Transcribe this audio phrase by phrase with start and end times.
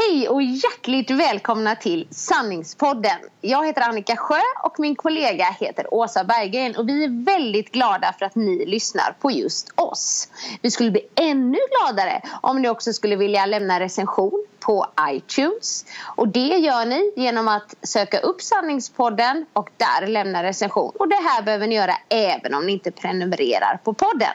[0.00, 3.18] Hej och hjärtligt välkomna till Sanningspodden.
[3.40, 8.14] Jag heter Annika Sjö och min kollega heter Åsa Berggren och vi är väldigt glada
[8.18, 10.28] för att ni lyssnar på just oss.
[10.62, 15.84] Vi skulle bli ännu gladare om ni också skulle vilja lämna recension på iTunes.
[16.16, 20.92] Och det gör ni genom att söka upp Sanningspodden och där lämna recension.
[20.98, 24.32] Och det här behöver ni göra även om ni inte prenumererar på podden.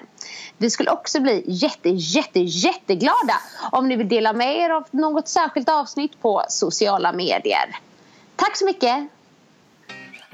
[0.58, 3.42] Vi skulle också bli jätte, jätte, jätteglada
[3.72, 7.78] om ni vill dela med er av något särskilt avsnitt på sociala medier.
[8.36, 9.08] Tack så mycket!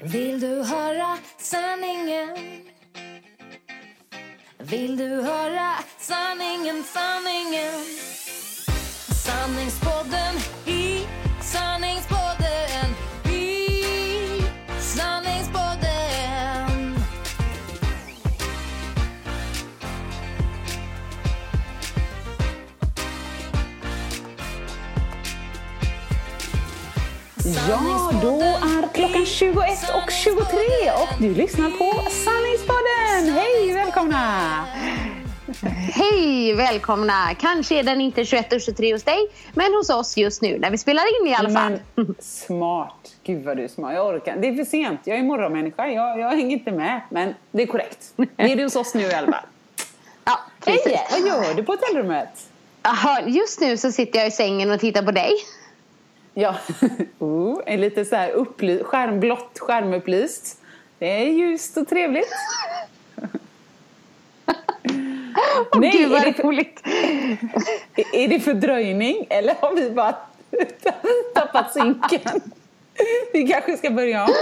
[0.02, 2.38] Vill du höra sanningen?
[4.58, 7.74] Vill du höra sanningen, sanningen?
[9.26, 11.08] Sanningspodden i
[11.42, 12.39] sanningspodden
[27.56, 29.56] Ja, då är klockan 21
[29.96, 30.36] och 23
[31.02, 33.40] och du lyssnar på Sanningspodden.
[33.40, 34.66] Hej, välkomna!
[35.94, 37.36] Hej, välkomna!
[37.40, 39.18] Kanske är den inte 21 och 23 hos dig,
[39.54, 41.80] men hos oss just nu när vi spelar in i alla fall.
[41.96, 43.12] Men smart.
[43.24, 43.94] Gud vad du är smart.
[43.94, 44.38] Jag orkar.
[44.38, 45.00] Det är för sent.
[45.04, 45.88] Jag är morgonmänniska.
[45.88, 47.02] Jag, jag hänger inte med.
[47.10, 48.14] Men det är korrekt.
[48.38, 49.46] Är du hos oss nu i alla fall?
[50.26, 50.86] Ja, precis.
[50.86, 52.30] Hej, vad gör du på hotellrummet?
[52.82, 55.32] Aha, just nu så sitter jag i sängen och tittar på dig.
[56.40, 56.56] Ja,
[57.20, 60.62] oh, en lite så här upply- skärm, blått skärmupplyst.
[61.00, 62.32] Det är ljust och trevligt.
[65.74, 66.82] Åh, Nej, Gud är vad det för- roligt!
[67.96, 70.16] Är- Är det fördröjning eller har vi bara
[71.34, 72.42] tappat synken?
[73.34, 74.34] Vi kanske ska börja om.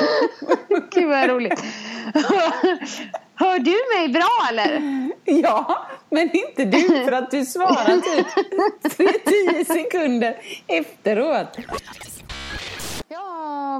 [0.91, 1.63] Gud vad roligt.
[3.35, 5.06] Hör du mig bra eller?
[5.43, 11.57] Ja, men inte du för att du svarar typ 10 sekunder efteråt.
[13.09, 13.19] Ja,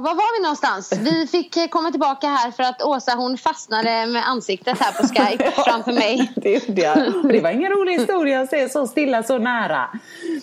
[0.04, 0.92] var var vi någonstans?
[0.98, 5.08] Vi fick eh, komma tillbaka här för att Åsa hon fastnade med ansiktet här på
[5.08, 6.32] Skype framför mig.
[6.36, 7.28] Det gjorde jag.
[7.28, 9.90] Det var ingen rolig historia att se så stilla så nära.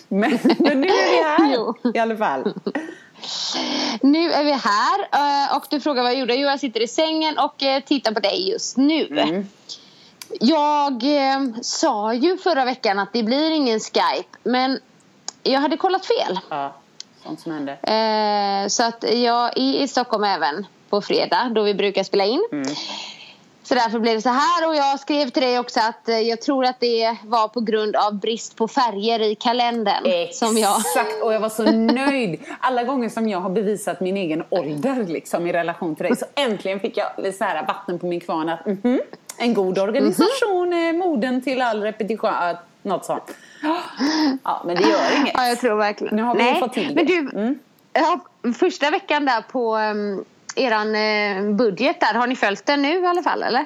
[0.08, 1.92] Men, men nu är vi här Jo.
[1.94, 2.54] i alla fall.
[4.02, 6.36] Nu är vi här eh, och du frågar vad jag gjorde.
[6.36, 9.08] Jo, jag sitter i sängen och eh, tittar på dig just nu.
[9.20, 9.48] Mm.
[10.30, 14.80] Jag eh, sa ju förra veckan att det blir ingen Skype, men
[15.44, 16.40] jag hade kollat fel.
[16.50, 16.76] Ja,
[17.24, 17.74] sånt som händer.
[17.74, 22.44] Eh, så att jag är i Stockholm även på fredag då vi brukar spela in.
[22.52, 22.68] Mm.
[23.64, 26.42] Så därför blev det så här och jag skrev till dig också att eh, jag
[26.42, 30.28] tror att det var på grund av brist på färger i kalendern.
[30.32, 30.80] Som jag...
[30.80, 32.40] Exakt, och jag var så nöjd.
[32.60, 36.26] Alla gånger som jag har bevisat min egen ålder liksom, i relation till dig så
[36.36, 39.02] äntligen fick jag så här vatten på min kvarn att mhm,
[39.38, 42.32] en god organisation är moden till all repetition.
[42.82, 43.24] Något sånt.
[44.44, 45.34] Ja, men det gör inget.
[45.34, 46.16] Ja, jag tror verkligen.
[46.16, 46.96] Nu har vi Nej, fått till det.
[46.96, 47.60] Men du, Mm.
[47.94, 48.20] ja,
[48.60, 50.26] första veckan där på um,
[50.56, 53.66] eran eh, budget där, har ni följt den nu i alla fall eller?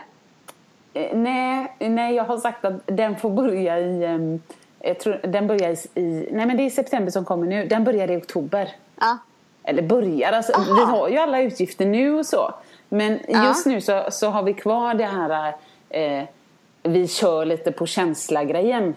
[0.93, 4.05] Eh, Nej, nej, jag har sagt att den får börja i...
[4.05, 4.41] ehm,
[4.79, 6.29] Jag tror, den börjar i, i...
[6.31, 7.65] Nej, men det är september som kommer nu.
[7.65, 8.69] Den börjar i oktober.
[8.99, 9.17] Ja.
[9.63, 10.73] Eller börjar, alltså, Aha.
[10.73, 12.53] vi har ju alla utgifter nu och så.
[12.89, 13.47] Men Ja.
[13.47, 15.55] just nu så, så har vi kvar det här...
[15.89, 16.23] Eh,
[16.83, 18.95] vi kör lite på känsla-grejen.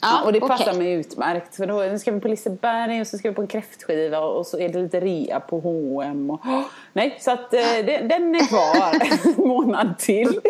[0.00, 0.78] Ja, och det passar okej.
[0.78, 1.56] mig utmärkt.
[1.56, 4.46] För då nu ska vi på Liseberg och så ska vi på en kräftskiva och
[4.46, 6.40] så är det lite rea på H&M och
[6.92, 9.08] Nej, så att eh, det, den är kvar
[9.40, 10.40] en månad till.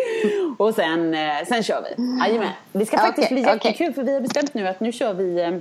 [0.57, 2.19] Och sen, eh, sen kör vi.
[2.19, 2.49] Jajamän.
[2.71, 5.41] Det ska faktiskt Okej, bli jättekul för vi har bestämt nu att nu kör vi
[5.41, 5.51] eh,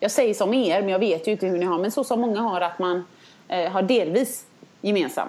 [0.00, 1.78] jag säger som er, men jag vet ju inte hur ni har.
[1.78, 3.04] Men så som många har, att man
[3.48, 4.44] eh, har delvis
[4.80, 5.28] gemensam.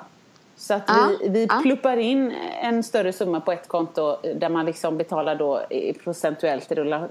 [0.58, 1.60] Så att Ja, vi, vi ja.
[1.62, 6.72] pluppar in en större summa på ett konto där man liksom betalar då i- procentuellt
[6.72, 7.08] i, rela,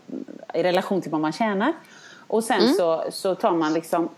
[0.54, 1.72] i relation till vad man tjänar.
[2.28, 2.72] Och sen Mm.
[2.74, 4.08] så, så tar man liksom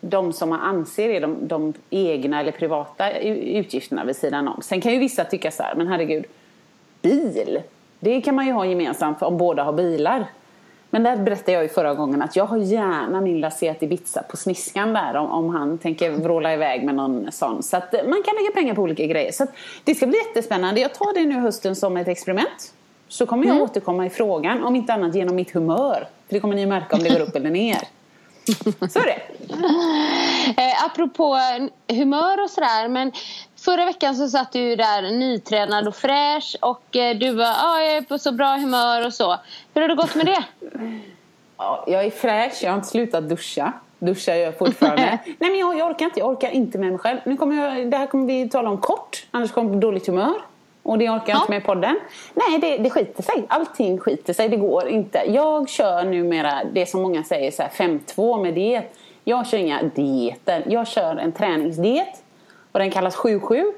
[0.00, 4.62] de som man anser är de, de egna eller privata utgifterna vid sidan om.
[4.62, 6.24] Sen kan ju vissa tycka så här, men herregud,
[7.02, 7.62] bil,
[8.00, 10.24] det kan man ju ha gemensamt om båda har bilar.
[10.90, 14.36] Men där berättade jag ju förra gången att jag har gärna min Laseat Ibiza på
[14.36, 17.62] sniskan där om, om han tänker vråla iväg med någon sån.
[17.62, 19.32] Så att eh, man kan lägga pengar på olika grejer.
[19.32, 19.50] Så att
[19.84, 20.80] det ska bli jättespännande.
[20.80, 22.72] Jag tar det nu hösten som ett experiment.
[23.08, 24.64] så kommer jag återkomma i frågan.
[24.64, 26.08] Om inte annat genom mitt humör.
[26.26, 27.78] För det kommer ni märka om det går upp eller ner.
[28.90, 29.22] Så är det.
[30.56, 31.38] Eh, apropå
[31.88, 32.88] humör och sådär.
[32.88, 33.12] Men
[33.64, 36.56] förra veckan så satt du där nytränad och fräsch.
[36.60, 39.36] Och eh, du var ah, jag är på så bra humör och så.
[39.74, 40.44] Hur har det gått med det?
[41.56, 43.72] Ja, jag är fräsch, jag har inte slutat duscha.
[43.98, 45.02] Duschar jag fortfarande.
[45.24, 47.18] Nej men jag, jag orkar inte, jag orkar inte med mig själv.
[47.24, 50.06] Nu kommer jag, det här kommer vi tala om kort, annars kommer jag på dåligt
[50.06, 50.34] humör.
[50.82, 51.40] Och det orkar jag Ja.
[51.40, 51.98] inte med i podden.
[52.34, 53.44] Nej, det, det skiter sig.
[53.48, 55.22] Allting skiter sig, det går inte.
[55.26, 58.96] Jag kör numera det som många säger så här 5-2 med diet.
[59.24, 60.64] Jag kör inga dieter.
[60.66, 62.22] Jag kör en träningsdiet.
[62.72, 63.72] Och den kallas 7-7.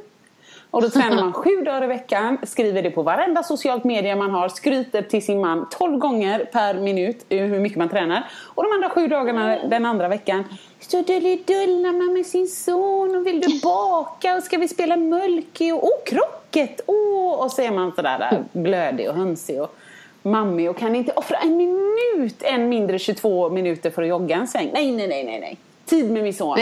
[0.73, 4.31] Och då tränar man sju dagar i veckan, skriver det på varenda socialt media man
[4.31, 8.29] har, skryter till sin man 12 gånger per minut hur mycket man tränar.
[8.55, 10.45] Och de andra sju dagarna den andra veckan
[10.81, 15.73] så dullar man med sin son och vill du baka och ska vi spela Mulki
[15.73, 16.81] och oh, krocket!
[16.87, 17.45] Oh!
[17.45, 19.75] Och så är man sådär blödig och hönsig och
[20.23, 24.49] mammig och kan inte offra en minut, än mindre 22 minuter för att jogga en
[24.49, 24.71] sväng.
[24.73, 25.59] Nej, nej, nej, nej, nej.
[25.85, 26.59] Tid med min son.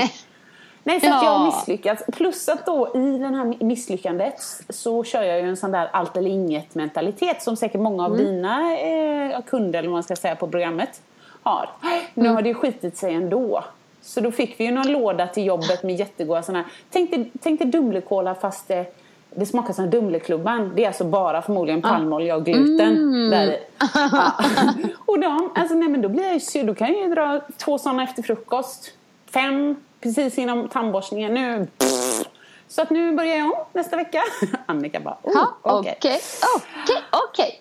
[0.85, 1.00] Nej.
[1.00, 2.03] Så att jag har misslyckats.
[2.12, 4.35] Plus att då i det här misslyckandet
[4.69, 8.17] så kör jag ju en sån där allt eller inget mentalitet som säkert många av
[8.17, 11.00] dina eh, kunder, eller vad man ska säga, på programmet
[11.43, 11.69] har.
[12.15, 13.65] Nu har det ju skitit sig ändå.
[14.03, 16.67] Så då fick vi ju någon låda till jobbet med jättegoda såna här.
[16.91, 18.94] Tänk dig, tänk dig Dumlekola fast det,
[19.35, 20.73] det smakar som Dumleklubban.
[20.75, 23.59] Det är alltså bara förmodligen palmolja och gluten där i.
[23.94, 24.33] Ja.
[25.06, 26.62] Och de, alltså nej men då blir jag ju.
[26.62, 28.93] Då kan jag ju dra två sådana efter frukost.
[29.31, 31.35] Fem precis innan tandborstningen.
[31.35, 32.25] Nu, pff.
[32.70, 34.23] Så att nu börjar jag om nästa vecka.
[34.67, 35.99] Annika bara, oh, okej.
[36.00, 37.61] Okej, okej.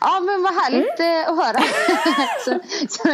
[0.00, 1.58] Ja, men vad härligt eh, att höra.
[2.44, 2.58] så,
[2.88, 3.08] så,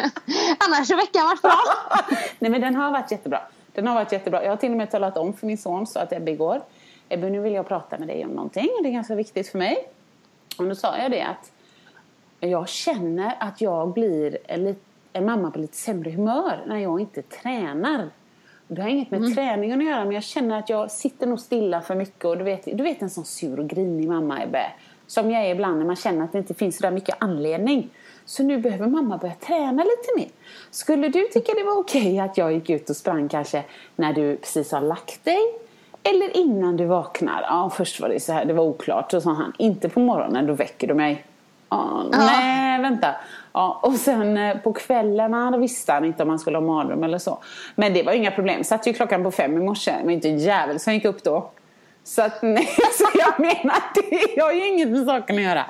[0.58, 1.58] annars har veckan varit bra.
[2.38, 3.40] Nej men den har varit jättebra.
[3.72, 4.44] Den har varit jättebra.
[4.44, 6.60] Jag har till och med talat om för min son så att Ebbe igår.
[7.08, 9.58] Ebbe nu vill jag prata med dig om någonting och det är ganska viktigt för
[9.58, 9.88] mig.
[10.58, 11.52] Och då sa jag det att
[12.40, 14.76] jag känner att jag blir en,
[15.12, 18.10] en mamma på lite sämre humör när jag inte tränar.
[18.68, 21.80] Det har inget med träningen att göra men jag känner att jag sitter nog stilla
[21.80, 24.66] för mycket och du vet, du vet en sån sur och grinig mamma Ebbe.
[25.06, 27.90] Som jag är ibland när man känner att det inte finns så där mycket anledning.
[28.24, 30.28] Så nu behöver mamma börja träna lite mer.
[30.70, 33.64] Skulle du tycka det var okej att jag gick ut och sprang kanske
[33.96, 35.40] när du precis har lagt dig?
[36.02, 37.42] Eller innan du vaknar?
[37.42, 39.10] Ja, först var det så här, det var oklart.
[39.10, 41.24] Så sa han, inte på morgonen, då väcker du mig.
[42.12, 43.14] Ja, Nej, vänta.
[43.52, 47.04] Ja, och sen eh, på kvällarna då visste han inte om han skulle ha mardröm
[47.04, 47.38] eller så.
[47.74, 48.64] Men det var inga problem.
[48.64, 49.94] Satt ju klockan på fem i morse.
[50.04, 51.50] Var inte en jävel som gick upp då.
[52.04, 52.68] Så att nej,
[52.98, 53.76] så jag menar
[54.34, 55.64] det har ju inget med saken att göra.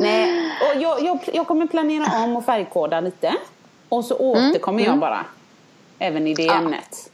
[0.00, 3.34] Nej, och jag, jag, jag kommer planera om och färgkoda lite.
[3.88, 5.24] Och så återkommer jag bara.
[5.98, 7.10] Även i det ämnet.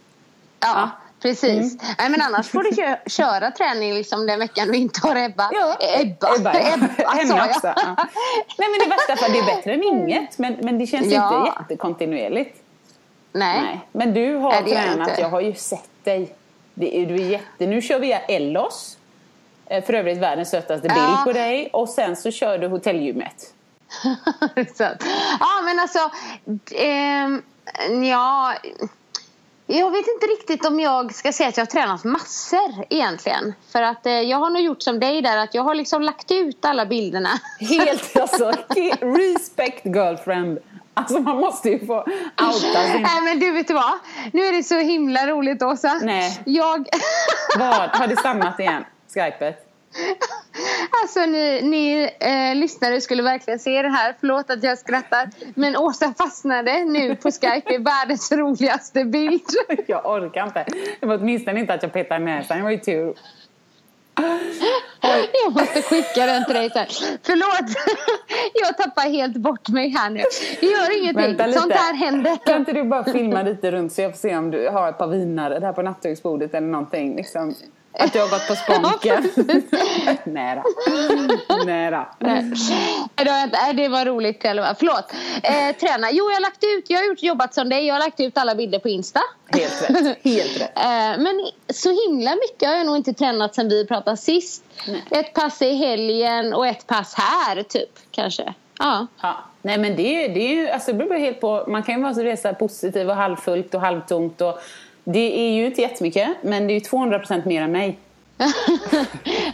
[0.60, 0.90] Ja,
[1.28, 1.76] precis.
[1.98, 5.50] Nej, men annars får du kö- köra träning liksom den veckan du inte har Ebba.
[5.52, 6.34] Ja, Ebba.
[6.38, 7.48] Ebba, Ebba, Henne sa jag.
[7.48, 7.66] också.
[7.76, 7.96] Ja.
[8.58, 10.38] Nej men i värsta fall, det är bättre än inget.
[10.38, 11.38] Men, men det känns Ja.
[11.38, 12.60] inte jättekontinuerligt.
[13.32, 13.60] Nej.
[13.62, 13.80] Nej.
[13.92, 15.20] Men du har Nej, jag tränat, inte.
[15.20, 16.34] jag har ju sett dig.
[16.74, 17.66] Det är, du är jätte...
[17.66, 18.96] Nu kör vi Ellos.
[19.66, 21.22] Eh, För övrigt världens sötaste bild Ja.
[21.26, 21.68] på dig.
[21.72, 23.54] Och sen så kör du hotellgymmet.
[25.40, 26.10] ja, men alltså...
[26.74, 27.42] ehm,
[28.04, 28.54] ja,
[29.66, 33.54] jag vet inte riktigt om jag ska säga att jag har tränat massor egentligen.
[33.72, 36.30] För att eh, jag har nog gjort som dig där, att jag har liksom lagt
[36.30, 37.30] ut alla bilderna.
[37.60, 38.52] Helt alltså,
[39.00, 40.58] respect girlfriend.
[40.94, 43.02] Alltså man måste ju få outa sin...
[43.02, 43.92] Nej men du vet du vad?
[44.32, 46.00] Nu är det så himla roligt Åsa.
[46.02, 46.42] Nej.
[46.44, 46.88] Jag...
[47.58, 47.90] Vad?
[47.90, 48.84] Har det stannat igen?
[49.14, 49.63] Skypet?
[51.02, 54.14] Alltså ni, ni eh, lyssnare skulle verkligen se det här.
[54.20, 55.30] Förlåt att jag skrattar.
[55.54, 57.74] Men Åsa fastnade nu på Skype.
[57.74, 59.42] Är världens roligaste bild.
[59.86, 60.64] Jag orkar inte.
[61.00, 62.56] Det var åtminstone inte att jag petade i näsan.
[62.56, 63.14] Det var ju tur.
[65.44, 66.86] Jag måste skicka den till dig sen.
[67.22, 67.70] Förlåt.
[68.54, 70.22] Jag tappar helt bort mig här nu.
[70.60, 71.52] Det gör ingenting.
[71.52, 72.36] Sånt här händer.
[72.46, 74.98] Kan inte du bara filma lite runt så jag får se om du har ett
[74.98, 77.16] par viner där på nattduksbordet eller någonting.
[77.16, 77.54] Liksom.
[77.98, 79.30] Att du har gått på sponken.
[80.24, 80.62] Nej då.
[81.66, 81.90] Nej.
[81.90, 83.58] Nej, det har jag inte.
[83.62, 84.74] Nej, det var roligt i alla fall.
[84.78, 85.12] Förlåt.
[85.42, 86.10] Eh, träna.
[86.12, 86.90] Jo, jag har lagt ut.
[86.90, 87.86] Jag har jobbat som dig.
[87.86, 89.20] Jag har lagt ut alla bilder på Insta.
[89.46, 90.18] Helt rätt.
[90.24, 90.70] Helt rätt.
[90.84, 94.64] Eh, men så himla mycket har jag nog inte tränat sen vi pratade sist.
[95.10, 97.90] Ett pass i helgen och ett pass här, typ.
[98.10, 98.54] Kanske.
[98.78, 99.06] Ja.
[99.22, 99.36] Ja.
[99.62, 102.14] Nej men det det är ju, alltså det beror helt på, man kan ju vara
[102.14, 104.60] så resa positiv och halvfullt och halvtomt och
[105.04, 107.98] det är ju inte jättemycket men det är ju 200% mer än mig.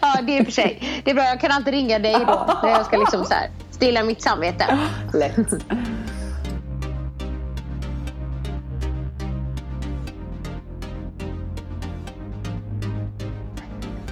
[0.00, 1.02] ja, det är i och för sig.
[1.04, 1.24] Det är bra.
[1.24, 2.58] Jag kan alltid ringa dig då.
[2.62, 4.78] När jag ska liksom så här stilla mitt samvete.
[5.14, 5.36] Lätt.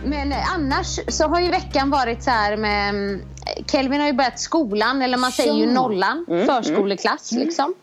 [0.04, 2.88] Men eh, annars så har ju veckan varit så här med...
[2.88, 3.22] mm,
[3.66, 7.74] Kelvin har ju börjat skolan, eller man säger ju nollan, förskoleklass liksom.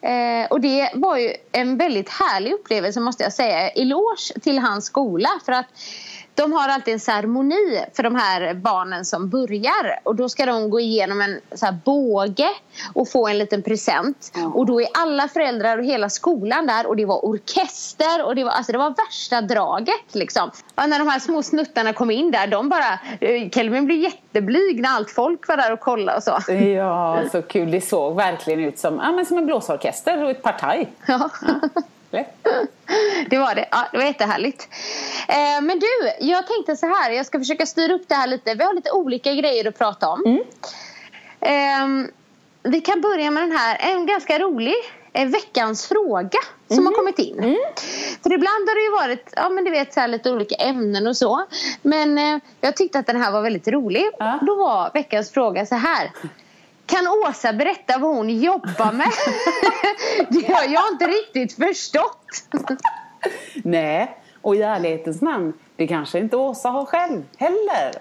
[0.00, 3.68] Eh, och det var ju en väldigt härlig upplevelse måste jag säga.
[3.68, 5.66] Eloge till hans skola för att
[6.38, 10.00] de har alltid en ceremoni för de här barnen som börjar.
[10.02, 12.48] Och då ska de gå igenom en så här båge
[12.94, 14.32] och få en liten present.
[14.54, 18.44] Och då är alla föräldrar och hela skolan där och det var orkester och det
[18.44, 20.50] var, alltså det var värsta draget liksom.
[20.74, 24.80] Och när de här små snuttarna kom in där, de bara, eh, Kelvin blev jätteblyg
[24.80, 26.52] när allt folk var där och kollade och så.
[26.52, 27.70] Ja, så kul.
[27.70, 30.92] Det såg verkligen ut som, ja, men som en blåsorkester och ett partaj.
[31.06, 31.30] Ja.
[31.42, 31.84] Lätt.
[33.30, 33.68] Det var det.
[33.70, 34.68] Ja, det var jättehärligt.
[35.28, 35.86] Eh, men du,
[36.20, 37.10] jag tänkte så här.
[37.10, 38.54] Jag ska försöka styra upp det här lite.
[38.54, 40.22] Vi har lite olika grejer att prata om.
[41.40, 42.10] Eh,
[42.62, 43.76] vi kan börja med den här.
[43.80, 44.74] En ganska rolig
[45.12, 46.38] eh, veckans fråga
[46.70, 47.56] som har kommit in.
[48.22, 51.06] För ibland har det ju varit ja, men du vet, så här, lite olika ämnen
[51.06, 51.46] och så.
[51.82, 54.04] Men eh, jag tyckte att den här var väldigt rolig.
[54.18, 54.38] Ja.
[54.42, 56.10] Då var veckans fråga så här.
[56.88, 59.12] Kan Åsa berätta vad hon jobbar med?
[60.28, 62.26] det har jag inte riktigt förstått.
[63.54, 67.92] Nej, och i ärlighetens namn, det kanske inte Åsa har själv heller.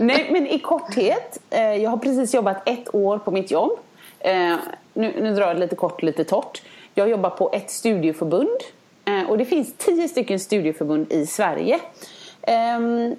[0.00, 1.38] Nej, men i korthet.
[1.50, 3.78] Eh, jag har precis jobbat ett år på mitt jobb.
[4.20, 4.54] Eh,
[4.94, 6.62] nu, nu drar jag lite kort, lite torrt.
[6.94, 8.58] Jag jobbar på ett studieförbund.
[9.04, 11.80] Eh, och det finns tio stycken studieförbund i Sverige.
[12.42, 13.16] Ehm,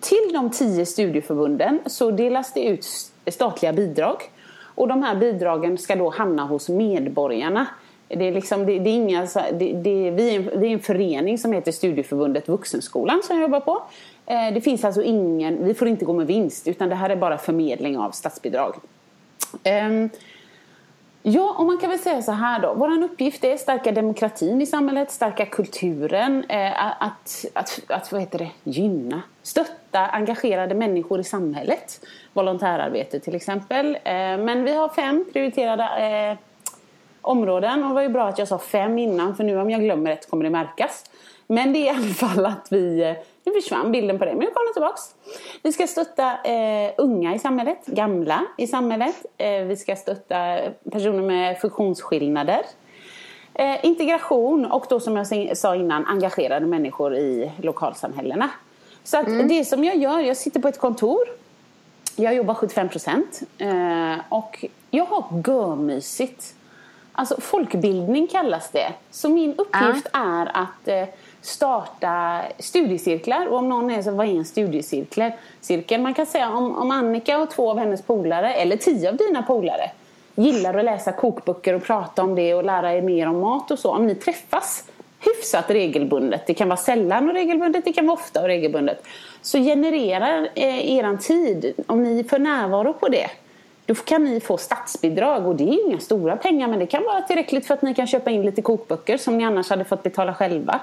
[0.00, 2.86] till de tio studieförbunden så delas det ut
[3.32, 4.16] statliga bidrag.
[4.74, 7.66] Och de här bidragen ska då hamna hos medborgarna.
[8.08, 10.80] Det är, liksom, det, det är inga, det, det, vi, är en, vi är en
[10.80, 13.82] förening som heter Studieförbundet Vuxenskolan som jag jobbar på.
[14.26, 17.16] Eh, Det finns alltså ingen, vi får inte gå med vinst utan det här är
[17.16, 18.74] bara förmedling av statsbidrag.
[19.62, 20.10] Ehm,
[21.22, 22.74] ja, och man kan väl säga så här då.
[22.74, 28.20] Vår uppgift är att stärka demokratin i samhället, stärka kulturen, eh, att, att, att vad
[28.20, 32.00] heter det, gynna, stötta engagerade människor i samhället.
[32.32, 33.94] Volontärarbete till exempel.
[33.94, 36.36] Eh, men vi har fem prioriterade eh,
[37.20, 39.80] områden och det var ju bra att jag sa fem innan för nu om jag
[39.80, 41.04] glömmer ett kommer det märkas.
[41.46, 44.40] Men det är i alla fall att vi, eh, nu försvann bilden på det men
[44.40, 45.14] nu kommer den tillbaks.
[45.62, 49.26] Vi ska stötta eh, unga i samhället, gamla i samhället.
[49.36, 50.58] Eh, vi ska stötta
[50.92, 52.60] personer med funktionsskillnader.
[53.54, 58.50] Eh, integration och då som jag sa innan engagerade människor i lokalsamhällena.
[59.04, 61.18] Så att det som jag gör, jag sitter på ett kontor
[62.16, 66.54] jag jobbar 75 procent eh, och jag har görmysigt.
[67.12, 68.92] Alltså folkbildning kallas det.
[69.10, 71.04] Så min uppgift är att eh,
[71.40, 73.46] starta studiecirklar.
[73.46, 75.32] Och om någon är så, vad är en studiecirkel?
[75.60, 79.16] Cirkel, man kan säga om, om Annika och två av hennes polare, eller tio av
[79.16, 79.90] dina polare,
[80.34, 83.78] gillar att läsa kokböcker och prata om det och lära er mer om mat och
[83.78, 83.90] så.
[83.90, 84.84] Om ni träffas
[85.24, 89.06] hyfsat regelbundet, det kan vara sällan och regelbundet, det kan vara ofta och regelbundet,
[89.42, 93.30] så genererar eh, eran tid, om ni får närvaro på det,
[93.86, 95.46] då kan ni få statsbidrag.
[95.46, 98.06] Och det är inga stora pengar men det kan vara tillräckligt för att ni kan
[98.06, 100.80] köpa in lite kokböcker som ni annars hade fått betala själva.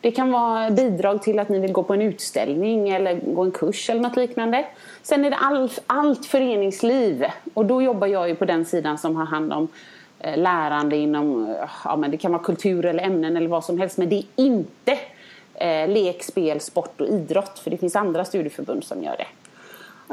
[0.00, 3.50] Det kan vara bidrag till att ni vill gå på en utställning eller gå en
[3.50, 4.64] kurs eller något liknande.
[5.02, 7.24] Sen är det allt, allt föreningsliv.
[7.54, 9.68] Och då jobbar jag ju på den sidan som har hand om
[10.20, 13.98] lärande inom, eh, ja men det kan vara kultur eller ämnen eller vad som helst
[13.98, 14.98] men det är inte
[15.54, 19.26] eh, lek, spel, sport och idrott för det finns andra studieförbund som gör det.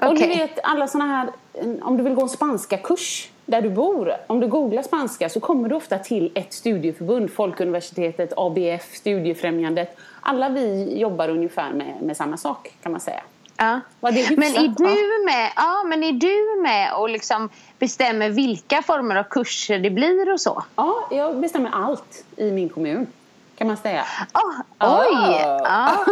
[0.07, 1.29] Och du vet alla såna här,
[1.81, 5.39] om du vill gå en spanska kurs där du bor, om du googlar spanska så
[5.39, 9.97] kommer du ofta till ett studieförbund, Folkuniversitetet, ABF, Studiefrämjandet.
[10.21, 13.21] Alla vi jobbar ungefär med, med samma sak kan man säga.
[13.57, 13.79] Ja.
[13.99, 14.37] Var det hyfsat?
[14.37, 19.23] Men är du med, ja, men är du med och liksom bestämmer vilka former av
[19.23, 20.63] kurser det blir och så?
[20.75, 23.07] Ja, jag bestämmer allt i min kommun
[23.57, 24.05] kan man säga.
[24.31, 24.39] Ah,
[24.77, 24.99] Ah.
[25.01, 25.07] oj!
[25.41, 25.61] Ja,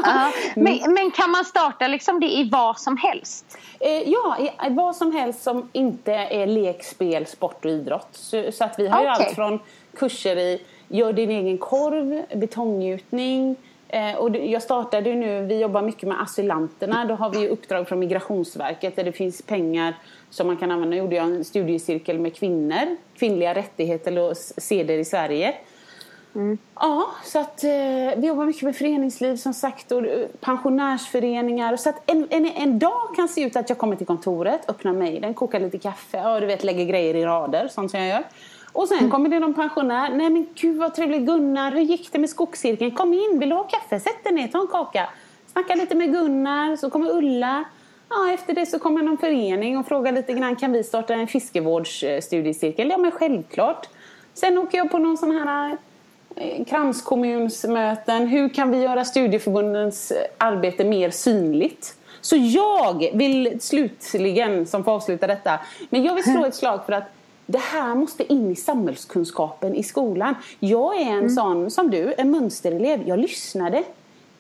[0.04, 0.32] ja.
[0.56, 3.58] Men, men kan man starta liksom det i vad som helst?
[3.80, 8.08] Eh, ja, i- vad som helst som inte är lek, spel, sport och idrott.
[8.12, 9.26] Så, så att vi har ju Okej.
[9.26, 9.60] allt från
[9.98, 13.56] kurser i gör din egen korv, betonggjutning.
[13.94, 17.06] Eh, och jag startade ju nu, vi jobbar mycket med asylanterna.
[17.06, 19.98] Då har vi uppdrag från Migrationsverket där det finns pengar
[20.30, 20.96] som man kan använda.
[20.96, 25.56] Nu gjorde jag en studiecirkel med kvinnor, kvinnliga rättigheter och seder i Sverige.
[26.76, 27.70] Ja, så att eh,
[28.18, 31.76] vi jobbar mycket med föreningsliv som sagt och eh, pensionärsföreningar.
[31.76, 34.94] Så att en, en, en dag kan se ut att jag kommer till kontoret, öppnar
[34.94, 38.24] mejlen, kokar lite kaffe, ja, du vet lägger grejer i rader, sånt som jag gör.
[38.74, 40.10] Och sen kommer det någon pensionär.
[40.10, 42.92] Nej men gud vad trevligt Gunnar, hur gick det med skogscirkeln?
[42.92, 44.00] Kom in, vill du ha kaffe?
[44.00, 45.10] Sätt dig ner, ta en kaka.
[45.52, 47.64] Snacka lite med Gunnar, så kommer Ulla.
[48.10, 51.28] Ja, efter det så kommer någon förening och frågar lite grann, kan vi starta en
[51.28, 52.90] fiskevårdsstudiecirkel?
[52.90, 53.90] Ja men självklart.
[54.34, 55.78] Sen åker jag på någon sån här
[56.36, 58.28] eh, kranskommunsmöten.
[58.28, 61.96] Hur kan vi göra studieförbundens eh, arbete mer synligt?
[62.22, 66.94] Så jag vill slutligen, som får avsluta detta, men jag vill slå ett slag för
[66.94, 67.12] att
[67.46, 70.36] det här måste in i samhällskunskapen i skolan.
[70.60, 73.08] Jag är en sån som du, en mönsterelev.
[73.08, 73.84] Jag lyssnade.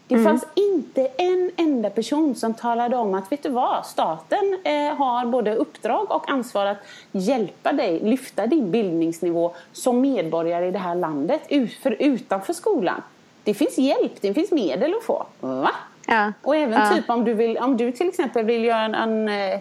[0.08, 4.96] Det fanns inte en enda person som talade om att vet du vad, staten eh,
[4.98, 6.78] har både uppdrag och ansvar att
[7.12, 13.02] hjälpa dig lyfta din bildningsnivå som medborgare i det här landet ut, för utanför skolan.
[13.44, 15.26] Det finns hjälp, det finns medel att få.
[15.40, 15.72] Va?
[16.08, 16.34] Ja.
[16.42, 16.96] Och även Ja.
[16.96, 19.60] typ om du, vill, om du till exempel vill göra en, en eh,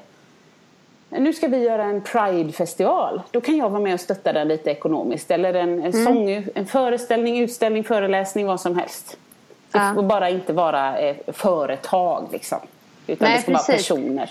[1.19, 3.23] nu ska vi göra en Pride-festival.
[3.31, 5.31] Då kan jag vara med och stötta den lite ekonomiskt.
[5.31, 5.85] Eller en, Mm.
[5.85, 9.17] en, sång, en föreställning, utställning, föreläsning, vad som helst.
[9.73, 9.93] Det Ja.
[9.95, 12.59] får bara inte vara eh, företag liksom.
[13.07, 13.89] Utan Nej, det ska vara precis.
[13.89, 14.31] personer.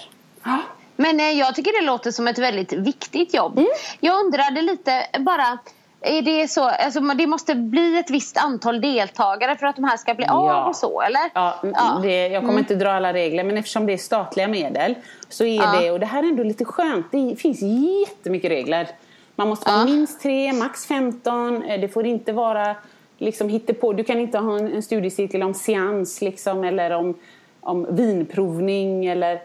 [0.96, 3.58] Men eh, jag tycker det låter som ett väldigt viktigt jobb.
[3.58, 3.70] Mm.
[4.00, 5.58] Jag undrade lite bara
[6.02, 9.98] är det så, alltså det måste bli ett visst antal deltagare för att de här
[9.98, 10.66] ska bli av Ja.
[10.66, 11.22] och så eller?
[11.34, 14.96] Ja, mm, Det, jag kommer inte dra alla regler men eftersom det är statliga medel
[15.30, 15.80] så är Ja.
[15.82, 17.60] det, och det här är ändå lite skönt, det finns
[18.08, 18.88] jättemycket regler.
[19.36, 19.86] Man måste Ja.
[19.86, 22.76] minst tre, max 15, eh, det får inte vara
[23.18, 23.94] liksom på.
[23.94, 27.16] Du kan inte ha en, en studiecirkel om seans liksom, eller om,
[27.62, 29.42] om vinprovning eller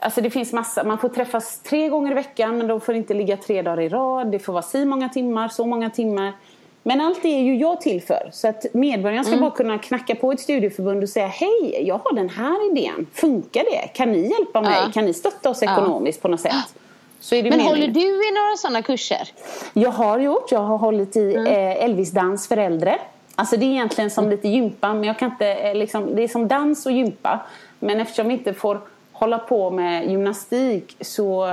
[0.00, 3.14] Alltså det finns massa, man får träffas tre gånger i veckan men de får inte
[3.14, 4.32] ligga tre dagar i rad.
[4.32, 6.32] Det får vara si många timmar, så många timmar.
[6.82, 8.30] Men allt det är ju jag till för.
[8.32, 12.14] Så att medborgarna ska bara kunna knacka på ett studieförbund och säga Hej, jag har
[12.14, 13.06] den här idén.
[13.14, 13.88] Funkar det?
[13.94, 14.80] Kan ni hjälpa mig?
[14.84, 14.92] Ja.
[14.92, 16.52] Kan ni stötta oss ekonomiskt på något sätt?
[17.30, 17.66] Men meningen.
[17.66, 19.28] håller du i några sådana kurser?
[19.72, 20.52] Jag har gjort.
[20.52, 22.98] Jag har hållit i eh, Elvis-dans för äldre.
[23.34, 26.28] Alltså det är egentligen som lite gympa, men jag kan inte, eh, liksom, det är
[26.28, 27.40] som dans och gympa.
[27.78, 28.80] Men eftersom vi inte får
[29.20, 31.46] hålla på med gymnastik så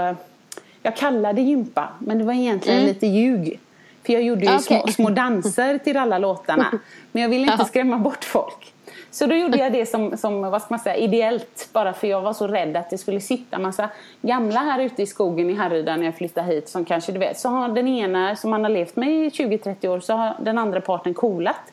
[0.81, 3.59] jag kallar det gympa, men det var egentligen lite ljug.
[4.05, 4.93] För jag gjorde ju små, Okej.
[4.93, 6.71] små danser till alla låtarna.
[7.11, 8.73] Men jag ville inte skrämma bort folk.
[9.11, 11.69] Så då gjorde jag det som, som vad ska man säga, ideellt.
[11.73, 13.89] Bara för jag var så rädd att det skulle sitta massa
[14.21, 16.69] gamla här ute i skogen i Härryda när jag flyttade hit.
[16.69, 19.87] Som kanske du vet, så har den ena som man har levt med i 20-30
[19.87, 21.71] år så har den andra parten coolat.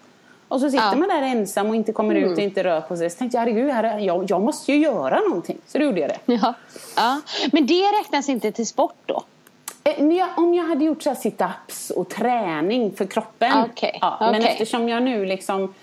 [0.54, 0.96] Och så sitter Ja.
[0.96, 3.10] man där ensam och inte kommer ut och inte rör på sig.
[3.10, 5.58] Så tänkte jag, herregud, här, jag, jag måste ju göra någonting.
[5.66, 6.18] Så då gjorde jag det.
[6.42, 6.54] Ja.
[6.96, 7.20] ja.
[7.52, 9.22] Men det räknas inte till sport då?
[9.84, 13.52] Eh, om jag hade gjort så sit-ups och träning för kroppen.
[13.70, 14.50] Okej, Ja, Men okej.
[14.52, 15.74] eftersom jag nu liksom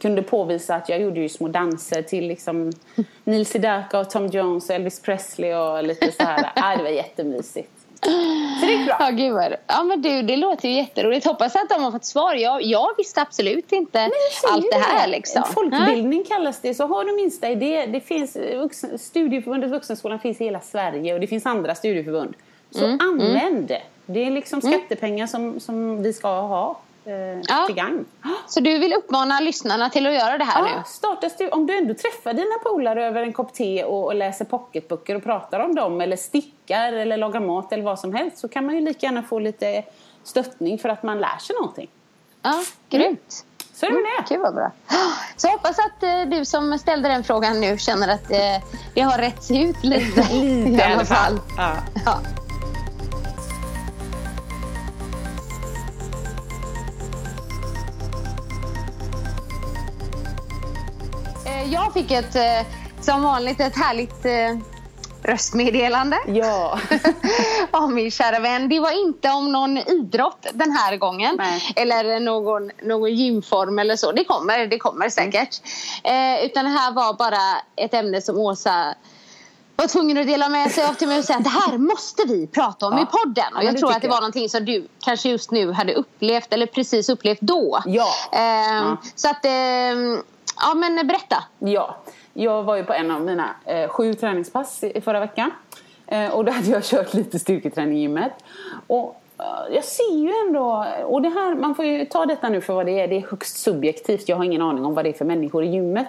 [0.00, 2.72] kunde påvisa att jag gjorde ju små danser till liksom
[3.24, 6.50] Neil Sedaka och Tom Jones och Elvis Presley och lite så här.
[6.54, 7.70] ah, det var jättemysigt.
[8.60, 8.96] Så det är bra.
[9.00, 9.56] Ja, gud vad...
[9.66, 11.26] Ja, men du, det låter ju jätteroligt.
[11.26, 12.34] Hoppas att de har fått svar.
[12.34, 14.10] Jag, jag visste absolut inte
[14.50, 15.08] allt det här.
[15.08, 15.42] Liksom.
[15.54, 16.74] Folkbildning kallas det.
[16.74, 17.86] Så har du minsta idé.
[17.86, 22.34] Det finns, vuxen, studieförbundet Vuxenskolan finns i hela Sverige och det finns andra studieförbund.
[22.70, 23.82] Så Mm, använd det.
[24.06, 27.14] Det är liksom skattepengar som, som vi ska ha eh,
[27.48, 27.64] Ja.
[27.66, 28.04] till gagn.
[28.48, 30.68] Så du vill uppmana lyssnarna till att göra det här nu?
[30.76, 34.14] Ja, starta stu- om du ändå träffar dina polare över en kopp te och, och
[34.14, 38.38] läser pocketböcker och pratar om dem eller stickar eller lagar mat eller vad som helst
[38.38, 39.82] så kan man ju lika gärna få lite
[40.24, 41.88] stöttning för att man lär sig någonting.
[42.42, 43.44] Ja, grymt.
[43.74, 44.34] Så är det med det.
[44.34, 44.70] Gud vad bra.
[45.36, 48.38] Så jag hoppas att eh, du som ställde den frågan nu känner att eh,
[48.94, 50.20] det har rätts ut lite.
[50.32, 51.38] Lite i alla fall.
[51.56, 51.72] Ja.
[52.06, 52.18] Ja.
[61.70, 62.66] Jag fick ett, eh,
[63.00, 64.58] som vanligt, ett härligt eh,
[65.32, 66.78] röstmeddelande Ja.
[67.70, 68.68] av min kära vän.
[68.68, 71.34] Det var inte om någon idrott den här gången.
[71.38, 71.72] Nej.
[71.76, 74.12] Eller någon, någon gymform eller så.
[74.12, 75.60] Det kommer, det kommer säkert.
[76.04, 78.94] Eh, utan det här var bara ett ämne som Åsa
[79.76, 82.22] var tvungen att dela med sig av till mig och säga att det här måste
[82.28, 83.02] vi prata om Ja.
[83.02, 83.56] i podden.
[83.56, 84.20] Och jag tror att det var jag.
[84.20, 87.82] någonting som du kanske just nu hade upplevt eller precis upplevt då.
[87.86, 88.08] Ja.
[88.32, 88.96] Ehm, Ja.
[89.14, 90.22] Så att, ehm,
[90.62, 91.44] ja men berätta.
[91.58, 91.96] Ja,
[92.32, 95.50] jag var ju på en av mina eh, sju träningspass i, i förra veckan.
[96.06, 98.32] Eh, och då hade jag kört lite styrketräning i gymmet.
[98.86, 102.60] Och eh, jag ser ju ändå, och det här, man får ju ta detta nu
[102.60, 103.08] för vad det är.
[103.08, 104.28] Det är högst subjektivt.
[104.28, 106.08] Jag har ingen aning om vad det är för människor i gymmet.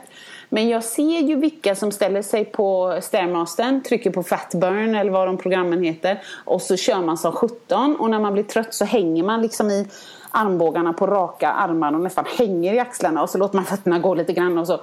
[0.50, 5.28] Men jag ser ju vilka som ställer sig på Stairmastern, trycker på Fatburn eller vad
[5.28, 6.22] de programmen heter.
[6.46, 9.70] Och så kör man som 17 och när man blir trött så hänger man liksom
[9.70, 9.88] i
[10.34, 14.16] armbågarna på raka armar och nästan hänger i axlarna och så låter man fötterna gå
[14.16, 14.80] lite grann och så.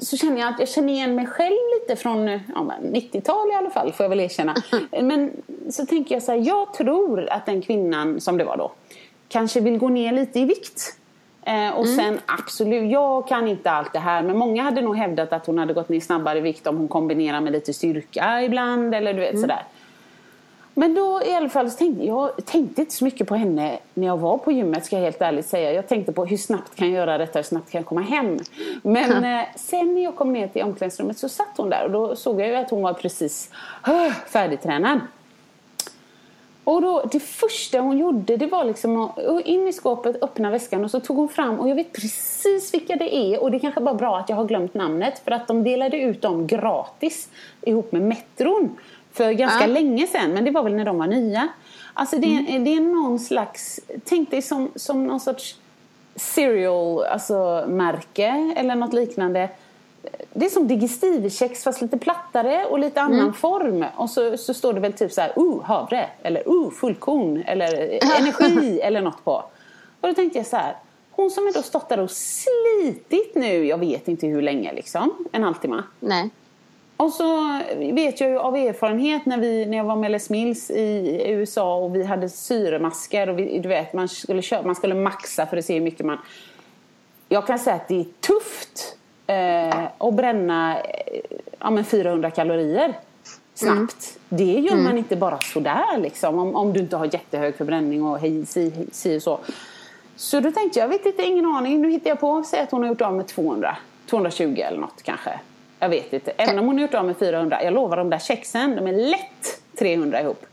[0.00, 3.54] Så känner jag att jag känner igen mig själv lite från ja, men 90-tal i
[3.54, 4.54] alla fall får jag väl erkänna.
[5.02, 5.30] Men
[5.70, 8.72] så tänker jag så här, jag tror att den kvinnan som det var då
[9.28, 10.96] kanske vill gå ner lite i vikt.
[11.42, 15.32] Eh, och sen absolut, jag kan inte allt det här men många hade nog hävdat
[15.32, 18.94] att hon hade gått ner snabbare i vikt om hon kombinerar med lite styrka ibland
[18.94, 19.62] eller du vet sådär.
[20.78, 24.16] Men då i alla fall tänkte jag tänkte inte så mycket på henne när jag
[24.16, 25.72] var på gymmet ska jag helt ärligt säga.
[25.72, 28.38] Jag tänkte på hur snabbt kan jag göra detta, hur snabbt kan jag komma hem.
[28.82, 32.16] Men eh, sen när jag kom ner till omklädningsrummet så satt hon där och då
[32.16, 33.50] såg jag ju att hon var precis
[33.88, 35.00] uh, färdigtränad.
[36.64, 40.84] Och då, det första hon gjorde det var liksom att in i skåpet, öppna väskan
[40.84, 43.58] och så tog hon fram och jag vet precis vilka det är och det är
[43.58, 47.28] kanske bara bra att jag har glömt namnet för att de delade ut dem gratis
[47.62, 48.76] ihop med Metron
[49.16, 49.66] för ganska Ja.
[49.66, 51.48] länge sedan men det var väl när de var nya.
[51.94, 55.56] Alltså det är, det är någon slags, tänk dig som, som någon sorts
[56.16, 59.48] cereal alltså märke eller något liknande.
[60.32, 63.84] Det är som digestivkex fast lite plattare och lite annan form.
[63.96, 67.98] Och så, så står det väl typ så här, uh, havre, eller uh, fullkorn, eller
[68.20, 69.44] energi eller något på.
[70.00, 70.76] Och då tänkte jag så här,
[71.10, 75.42] hon som ändå stått där och slitit nu, jag vet inte hur länge liksom, en
[75.42, 75.82] halvtimme.
[76.00, 76.30] Nej.
[76.96, 80.70] Och så vet jag ju av erfarenhet när, vi, när jag var med Les Mills
[80.70, 84.94] i USA och vi hade syremasker och vi, du vet, man skulle, köpa, man skulle
[84.94, 86.18] maxa för att se hur mycket man...
[87.28, 91.20] Jag kan säga att det är tufft eh, att bränna eh,
[91.58, 92.94] ja, men 400 kalorier
[93.54, 94.18] snabbt.
[94.28, 98.18] Det gör man inte bara sådär liksom, om, om du inte har jättehög förbränning och
[98.18, 99.38] hej, si, hej, si och så.
[100.16, 101.82] Så då tänkte jag, jag vet inte, ingen aning.
[101.82, 103.76] Nu hittar jag på, säg att hon har gjort av med 200,
[104.10, 105.40] 220 eller något kanske.
[105.78, 106.30] Jag vet inte.
[106.30, 107.62] Även om hon har gjort av med 400.
[107.62, 110.46] Jag lovar de där kexen, de är lätt 300 ihop.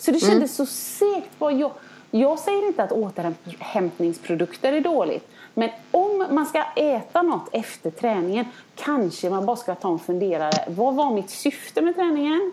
[0.00, 1.30] Så det kändes så segt.
[1.38, 1.70] Jag,
[2.10, 5.28] jag säger inte att återhämtningsprodukter är dåligt.
[5.54, 10.64] Men om man ska äta något efter träningen kanske man bara ska ta en funderare.
[10.68, 12.52] Vad var mitt syfte med träningen?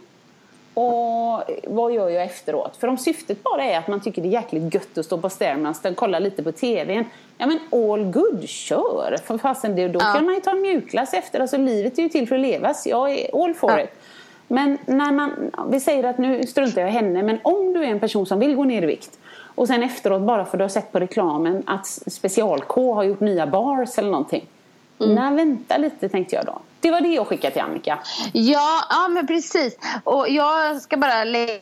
[0.74, 2.78] Och vad gör jag efteråt?
[2.78, 5.30] För om syftet bara är att man tycker det är jäkligt gött att stå på
[5.30, 7.06] Stairmaster och kolla lite på TVn.
[7.38, 9.18] Ja men all good, kör!
[9.26, 11.40] För fasen, det- då kan man ju ta en mjukglass efter.
[11.40, 12.88] Alltså livet är ju till för att levas.
[12.88, 13.82] Jag är all for Ja.
[13.82, 13.90] it.
[14.48, 17.88] Men när man, vi säger att nu struntar jag i henne, men om du är
[17.88, 19.20] en person som vill gå ner i vikt
[19.56, 23.20] och sen efteråt bara för att du har sett på reklamen att Special-K har gjort
[23.20, 24.46] nya bars eller någonting.
[24.98, 26.60] Nej, vänta lite tänkte jag då.
[26.84, 28.00] Det var det jag skickade till Annika.
[28.34, 29.78] Ja, ja men precis.
[30.04, 31.60] Och jag ska bara lägga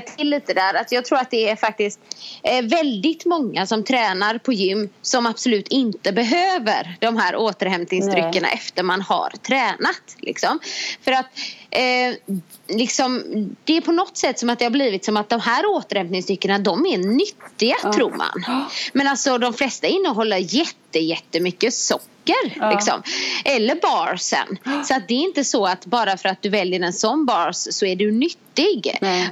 [0.00, 0.74] till lite där.
[0.74, 2.00] Att jag tror att det är faktiskt
[2.42, 8.82] eh, väldigt många som tränar på gym som absolut inte behöver de här återhämtningsdryckerna efter
[8.82, 10.16] man har tränat.
[10.18, 10.58] Liksom.
[11.04, 11.26] För att
[11.70, 12.36] eh,
[12.68, 13.22] liksom,
[13.64, 16.58] det är på något sätt som att det har blivit som att de här återhämtningsdryckerna
[16.58, 18.66] de är nyttiga tror man.
[18.92, 22.70] Men alltså de flesta innehåller jätte, jättemycket socker.
[22.72, 23.02] Liksom.
[23.44, 24.58] Eller barsen.
[24.84, 27.56] Så att det är inte så att bara för att du väljer en sån bars
[27.56, 28.98] så är du nyttig.
[29.00, 29.30] Nej.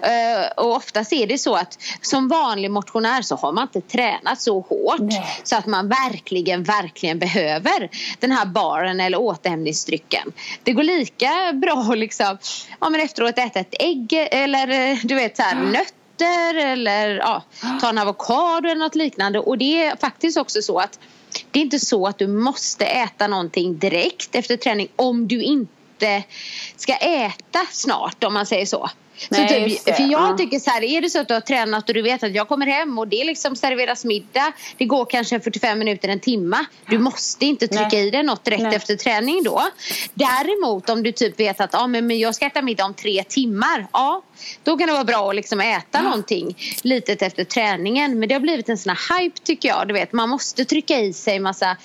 [0.56, 4.60] Och oftast är det så att som vanlig motionär så har man inte tränat så
[4.60, 5.40] hårt Nej.
[5.44, 10.32] så att man verkligen, verkligen behöver den här baren eller återhämtningsdrycken.
[10.62, 12.38] Det går lika bra att liksom,
[12.80, 17.42] ja, men efteråt äta ett ägg eller eh, du vet så här, nötter eller ja,
[17.80, 19.38] ta en avokado eller något liknande.
[19.38, 20.98] Och det är faktiskt också så att
[21.50, 26.22] det är inte så att du måste äta någonting direkt efter träning om du inte
[26.76, 28.90] ska äta snart om man säger så.
[29.30, 30.36] Nej, så typ, för jag Ja.
[30.38, 32.48] tycker så här, är det så att du har tränat och du vet att jag
[32.48, 34.52] kommer hem och det liksom serveras middag.
[34.76, 36.56] Det går kanske 45 minuter, en timme.
[36.88, 38.06] Du måste inte trycka Nej.
[38.06, 38.74] i dig något direkt Nej.
[38.74, 39.62] efter träning då.
[40.14, 43.24] Däremot om du typ vet att ah, men, men jag ska äta middag om tre
[43.28, 43.86] timmar.
[43.92, 44.22] Ja,
[44.64, 48.18] då kan det vara bra att liksom äta någonting litet efter träningen.
[48.18, 49.88] Men det har blivit en sån här hype tycker jag.
[49.88, 51.76] Du vet, man måste trycka i sig massa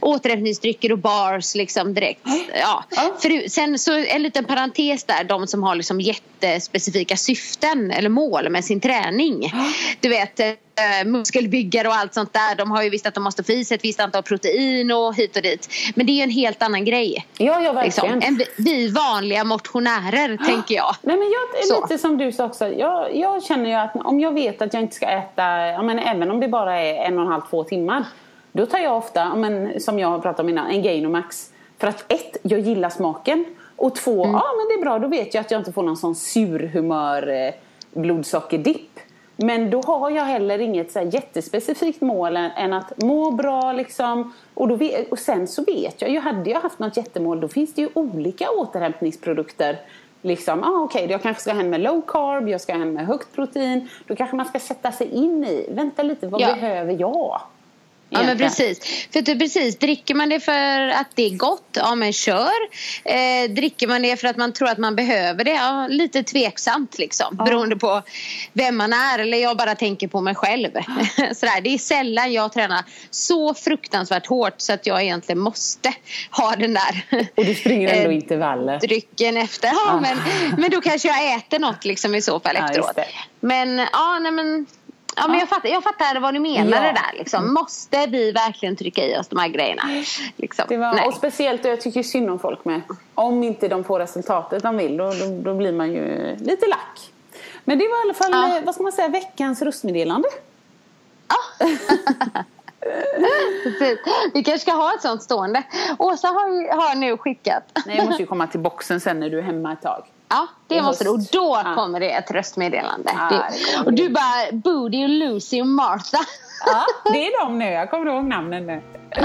[0.00, 2.20] återhämtningsdrycker och bars liksom direkt.
[2.54, 2.84] Ja.
[2.90, 3.16] Ja.
[3.20, 5.24] För, sen så en liten parentes där.
[5.24, 9.52] De som har liksom jättespecifika syften eller mål med sin träning.
[10.00, 10.40] Du vet
[10.76, 12.54] eh, muskelbyggare och allt sånt där.
[12.56, 15.14] De har ju visst att de måste få i sig ett visst antal protein och
[15.14, 15.68] hit och dit.
[15.94, 17.26] Men det är ju en helt annan grej.
[17.38, 18.18] Ja, ja verkligen.
[18.18, 18.34] Liksom.
[18.34, 20.94] Än vi- vanliga motionärer tänker jag.
[21.02, 21.82] Nej, men jag är Så.
[21.82, 22.68] lite som du sa också.
[22.68, 25.98] Jag, jag känner ju att om jag vet att jag inte ska äta, ja, men
[25.98, 28.04] även om det bara är en och en halv, två timmar.
[28.52, 31.50] Då tar jag ofta, ja, men, som jag har pratat om innan, en Gainomax.
[31.78, 33.44] För att ett, jag gillar smaken.
[33.76, 35.96] Och två, ja men det är bra, då vet jag att jag inte får någon
[35.96, 37.54] sån surhumör eh,
[37.92, 38.90] blodsockerdipp.
[39.36, 44.32] Men då har jag heller inget så jättespecifikt mål än, att må bra liksom.
[44.54, 44.78] Och, då
[45.10, 47.88] och sen så vet jag ju, hade jag haft något jättemål då finns det ju
[47.94, 49.78] olika återhämtningsprodukter.
[50.22, 53.32] Liksom, ah, okej, jag kanske ska hem med low carb, jag ska hem med högt
[53.34, 53.88] protein.
[54.06, 56.46] Då kanske man ska sätta sig in i, vänta lite, vad Ja.
[56.54, 57.40] behöver jag?
[58.14, 59.06] Ja men precis.
[59.12, 59.78] För att, precis.
[59.78, 62.50] Dricker man det för att det är gott, ja men kör.
[63.04, 66.98] Eh, dricker man det för att man tror att man behöver det, ja lite tveksamt
[66.98, 67.36] liksom.
[67.36, 68.02] Beroende på
[68.52, 70.68] vem man är eller jag bara tänker på mig själv.
[71.34, 71.60] Sådär.
[71.60, 75.92] Det är sällan jag tränar så fruktansvärt hårt så att jag egentligen måste
[76.30, 77.04] ha den där
[77.36, 78.78] Och du springer ändå eh, intervaller.
[78.78, 79.68] drycken efter.
[79.68, 80.00] Ja, Ah.
[80.00, 80.18] men,
[80.58, 82.98] men då kanske jag äter något liksom i så fall Ja, efteråt.
[83.40, 84.66] Men ja, nej men
[85.16, 86.80] Ja, men jag, fattar, jag fattar vad du menar Ja.
[86.82, 87.18] det där.
[87.18, 87.54] Liksom.
[87.54, 89.82] Måste vi verkligen trycka i oss de här grejerna?
[90.36, 90.64] Liksom.
[90.68, 92.80] Det var, och speciellt, och jag tycker synd om folk med.
[93.14, 97.10] Om inte de får resultatet de vill, då, då, då blir man ju lite lack.
[97.64, 98.56] Men det var i alla fall, Ja.
[98.58, 100.28] eh, vad ska man säga, veckans röstmeddelande.
[103.62, 103.98] Precis.
[104.34, 105.62] Vi kanske ska ha ett sånt stående.
[105.98, 107.62] Åsa har, har nu skickat.
[107.86, 110.04] Nej, jag måste ju komma till boxen sen när du är hemma ett tag.
[110.34, 111.10] Ja, det måste du.
[111.10, 111.74] Och då Ja.
[111.74, 113.10] kommer det ett röstmeddelande.
[113.18, 116.18] Ja, Det- och du bara Booty och Lucy och Martha.
[116.66, 117.70] Ja, det är de nu.
[117.70, 118.82] Jag kommer ihåg namnen nu.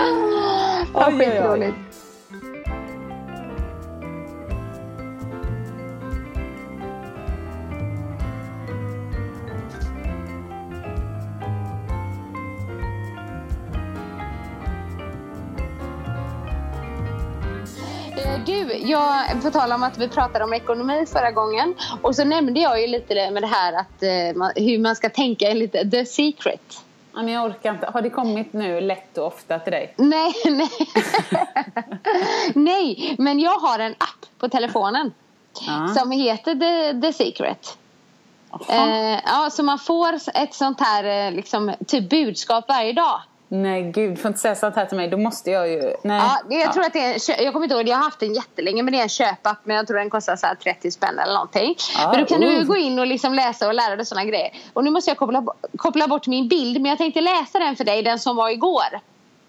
[0.93, 1.74] Oj, oj, oj.
[18.50, 21.76] Du, jag får tala om att vi pratade om ekonomi förra gången.
[22.02, 25.54] Och så nämnde jag ju lite med det här att eh, hur man ska tänka
[25.54, 26.82] lite the secret.
[27.14, 27.90] Ja, men jag orkar inte.
[27.94, 29.94] Har det kommit nu lätt och ofta till dig?
[29.98, 30.70] Nej, nej.
[32.56, 35.14] nej, men jag har en app på telefonen
[35.68, 35.88] Ja.
[35.88, 37.78] som heter The, The Secret.
[38.70, 43.22] Eh, ja, så man får ett sånt här eh, liksom, typ budskap varje dag.
[43.52, 44.12] Nej, gud.
[44.12, 45.08] Du får inte säga sånt här till mig.
[45.08, 45.94] Då måste jag ju...
[46.04, 46.22] Nej.
[46.50, 48.34] Ja, jag tror att det är en, jag kommer inte ihåg, jag har haft den
[48.34, 51.20] jättelänge men det är en köpapp men jag tror den kostar så här 30 spänn
[51.20, 51.76] eller någonting.
[51.98, 52.64] Ja, men då kan du uh.
[52.64, 54.52] gå in och liksom läsa och lära dig sådana grejer.
[54.74, 55.44] Och nu måste jag koppla,
[55.78, 59.00] koppla bort min bild men jag tänkte läsa den för dig, den som var igår.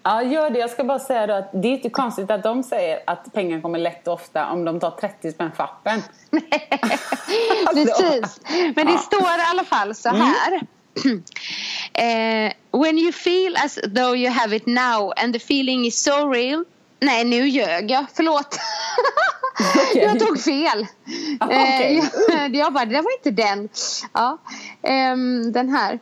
[0.03, 0.59] Ja, gör det.
[0.59, 3.61] Jag ska bara säga då att det är inte konstigt att de säger att pengar
[3.61, 6.03] kommer lätt och ofta om de tar 30 spänn för appen.
[7.73, 8.39] Precis.
[8.75, 8.97] Men det Ja.
[8.97, 10.61] står i alla fall så här.
[11.93, 16.29] eh, when you feel as though you have it now and the feeling is so
[16.29, 16.65] real.
[16.99, 18.05] Nej, nu ljög jag.
[18.13, 18.59] Förlåt.
[19.89, 20.03] Okej.
[20.03, 20.87] jag tog fel.
[21.39, 21.51] Ah.
[21.51, 23.69] Eh, jag, jag bara, det där var inte den.
[24.13, 24.37] Ja,
[24.83, 25.99] ehm, den här.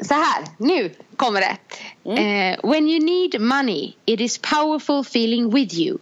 [0.00, 1.56] Så här, nu kommer det.
[2.04, 5.98] Eh, when you need money, it is powerful feeling with you.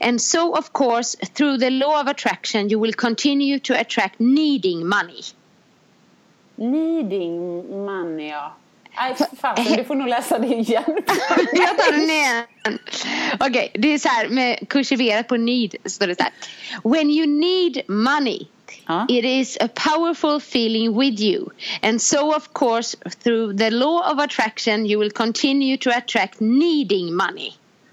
[0.00, 4.86] And so of course, through the law of attraction you will continue to attract needing
[4.86, 5.22] money.
[6.58, 7.36] Needing
[7.84, 8.52] money, ja.
[8.96, 10.84] Nej, fasen, du får nog läsa det igen.
[11.52, 12.78] Jag tar den igen.
[13.40, 16.32] Okej, det är så här med kursiverat på need står det så här.
[16.84, 18.46] When you need money
[19.08, 21.50] it is a powerful feeling with you
[21.82, 27.14] and so of course through the law of attraction you will continue to attract needing
[27.16, 27.52] money.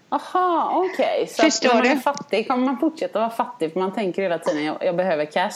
[0.10, 1.28] Jaha, okej.
[1.30, 2.01] Så Förstår när man är du?
[2.01, 5.51] fattig kommer man fortsätta vara fattig för man tänker hela tiden jag, jag behöver cash.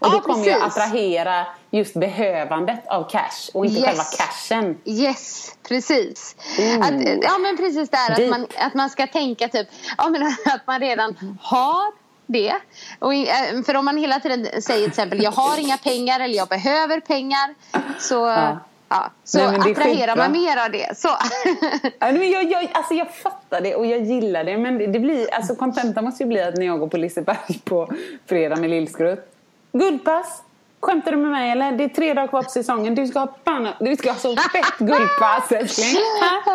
[0.00, 0.62] Och Ja, det kommer precis.
[0.62, 3.86] attrahera just behövandet av cash och inte Yes.
[3.88, 4.78] själva cashen.
[4.84, 6.36] Yes, precis.
[6.58, 6.82] Mm.
[6.82, 10.66] Att, ja men precis där att man, att man ska tänka typ ja, men att
[10.66, 11.92] man redan har
[12.26, 12.54] det.
[12.98, 16.34] Och, eh, för om man hela tiden säger till exempel jag har inga pengar eller
[16.34, 17.54] jag behöver pengar
[17.98, 18.58] så, ja.
[18.88, 19.10] Ja.
[19.24, 20.98] så Nej, attraherar man mer av det.
[20.98, 21.08] Så.
[21.98, 24.98] Ja, men jag, jag, alltså jag fattar det och jag gillar det men det, det
[25.00, 27.92] blir, alltså kontentan måste ju bli att när jag går på Liseberg på
[28.26, 29.34] fredag med Lillskrutt.
[29.72, 30.42] Guldpass!
[30.80, 31.72] Skämtar du med mig eller?
[31.72, 32.94] Det är tre dagar kvar på säsongen.
[32.94, 36.02] Du ska ha, panna, du ska ha så fett guldpass älskling.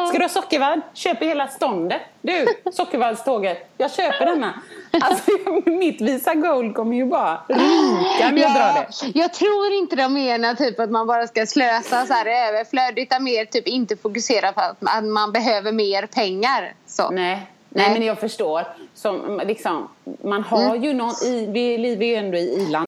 [0.10, 0.82] Ska du ha sockervadd?
[0.94, 2.02] Köper hela ståndet.
[2.22, 3.70] Du, sockervaddståget.
[3.78, 4.62] Jag köper denna.
[5.02, 5.32] Alltså
[5.66, 9.20] mitt Visa Gold kommer ju bara runka när jag drar det.
[9.20, 13.24] jag tror inte de menar typ att man bara ska slösa så här överflöd utan
[13.24, 16.74] mer typ inte fokusera på att man behöver mer pengar.
[16.88, 17.10] Så.
[17.10, 18.64] Nej, nej, men jag förstår.
[18.94, 19.90] Som, liksom,
[20.24, 22.88] man har ju någon i, vi lever ju ändå i i-land.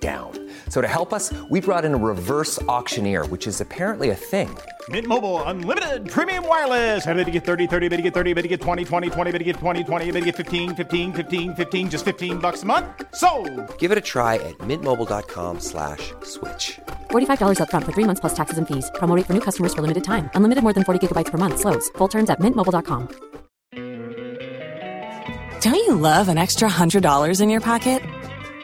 [0.00, 0.32] down.
[0.70, 4.48] So to help us, we brought in a reverse auctioneer, which is apparently a thing.
[4.88, 7.06] Mint Mobile unlimited premium wireless.
[7.06, 9.32] Ready to get 30, 30, bit to get 30, bit to get 20, 20, 20,
[9.32, 12.62] bit to get 20, 20, bit to get 15, 15, 15, 15 just 15 bucks
[12.62, 12.86] a month.
[13.14, 13.28] So,
[13.78, 16.80] Give it a try at mintmobile.com slash switch.
[17.10, 18.90] $45 upfront for three months plus taxes and fees.
[18.94, 20.30] Promo rate for new customers for limited time.
[20.34, 21.58] Unlimited more than 40 gigabytes per month.
[21.58, 21.90] Slows.
[21.98, 23.08] Full terms at mintmobile.com.
[25.60, 28.00] Don't you love an extra $100 in your pocket?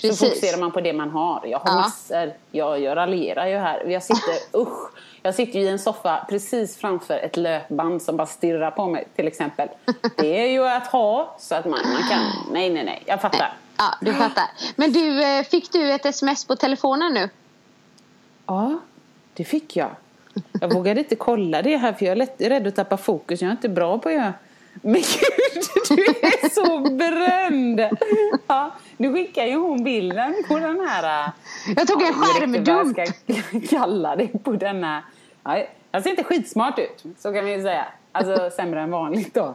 [0.00, 0.18] Precis.
[0.18, 1.46] Så fokuserar man på det man har.
[1.46, 1.74] Jag har Ja.
[1.80, 2.32] massor.
[2.50, 3.84] Jag, jag raljerar ju här.
[3.90, 4.90] Jag sitter, usch.
[5.22, 9.26] Jag sitter i en soffa precis framför ett löpband som bara stirrar på mig till
[9.26, 9.68] exempel.
[10.16, 12.20] Det är ju att ha så att man, man kan,
[12.52, 13.52] nej nej nej, jag fattar.
[13.76, 14.44] Ja, du fattar.
[14.76, 17.28] Men du, eh, fick du ett sms på telefonen nu?
[18.46, 18.78] Ja,
[19.34, 19.90] det fick jag.
[20.60, 23.40] Jag vågade inte kolla det här för jag är rädd att tappa fokus.
[23.42, 24.32] Jag är inte bra på att göra...
[24.82, 25.62] Men gud,
[25.98, 27.80] du är så bränd!
[28.46, 31.24] Ja, nu skickar ju hon bilden på den här...
[31.26, 31.30] äh,
[31.76, 32.98] Jag tog en skärmdump.
[32.98, 35.02] jag ska kalla det på denna...
[35.44, 37.86] Ja, jag ser inte skitsmart ut, så kan vi ju säga.
[38.12, 39.54] Alltså sämre än vanligt då.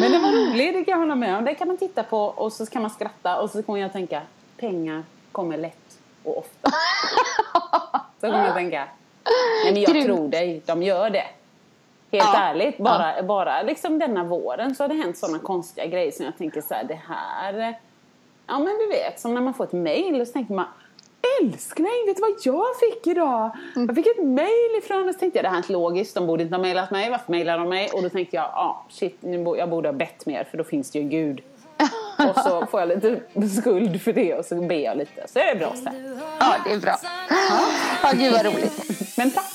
[0.00, 1.44] Men det var roligt, det kan jag hålla med om.
[1.44, 4.22] Det kan man titta på och så kan man skratta och så kommer jag tänka
[4.56, 6.70] pengar kommer lätt och ofta.
[8.20, 8.88] Så kommer jag tänka.
[9.64, 11.24] Nej men jag tror dig, de gör det.
[12.12, 12.38] Helt Ja.
[12.38, 16.38] ärligt, bara, bara liksom denna våren så har det hänt sådana konstiga grejer som jag
[16.38, 17.78] tänker så här, det här...
[18.46, 20.66] Ja men du vet, som när man får ett mail och så tänker man
[21.42, 23.50] Älskling, vet du vad jag fick idag?
[23.74, 26.26] Jag fick ett mail ifrån och så tänkte jag det här är inte logiskt, de
[26.26, 27.90] borde inte ha mailat mig, varför mailar de mig?
[27.94, 30.64] Och då tänkte jag, ja ah, shit, nu jag borde ha bett mer för då
[30.64, 31.40] finns det ju en gud.
[32.28, 33.20] och så får jag lite
[33.62, 36.18] skuld för det och så ber jag lite, så är det bra sen.
[36.40, 36.96] Ja, det är bra.
[38.02, 39.16] Ja, gud vad roligt.
[39.16, 39.52] Men tack!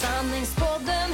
[0.00, 1.10] Sanningspodden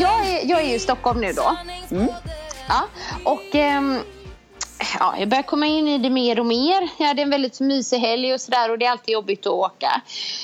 [0.00, 1.42] Jag är, jag är i Stockholm nu då.
[1.42, 2.08] Sanningspodden
[2.68, 2.84] Ja,
[3.24, 3.98] och ehm,
[4.98, 6.88] ja, jag börjar komma in i det mer och mer.
[6.98, 10.02] Jag hade en väldigt mysig helg och sådär och det är alltid jobbigt att åka.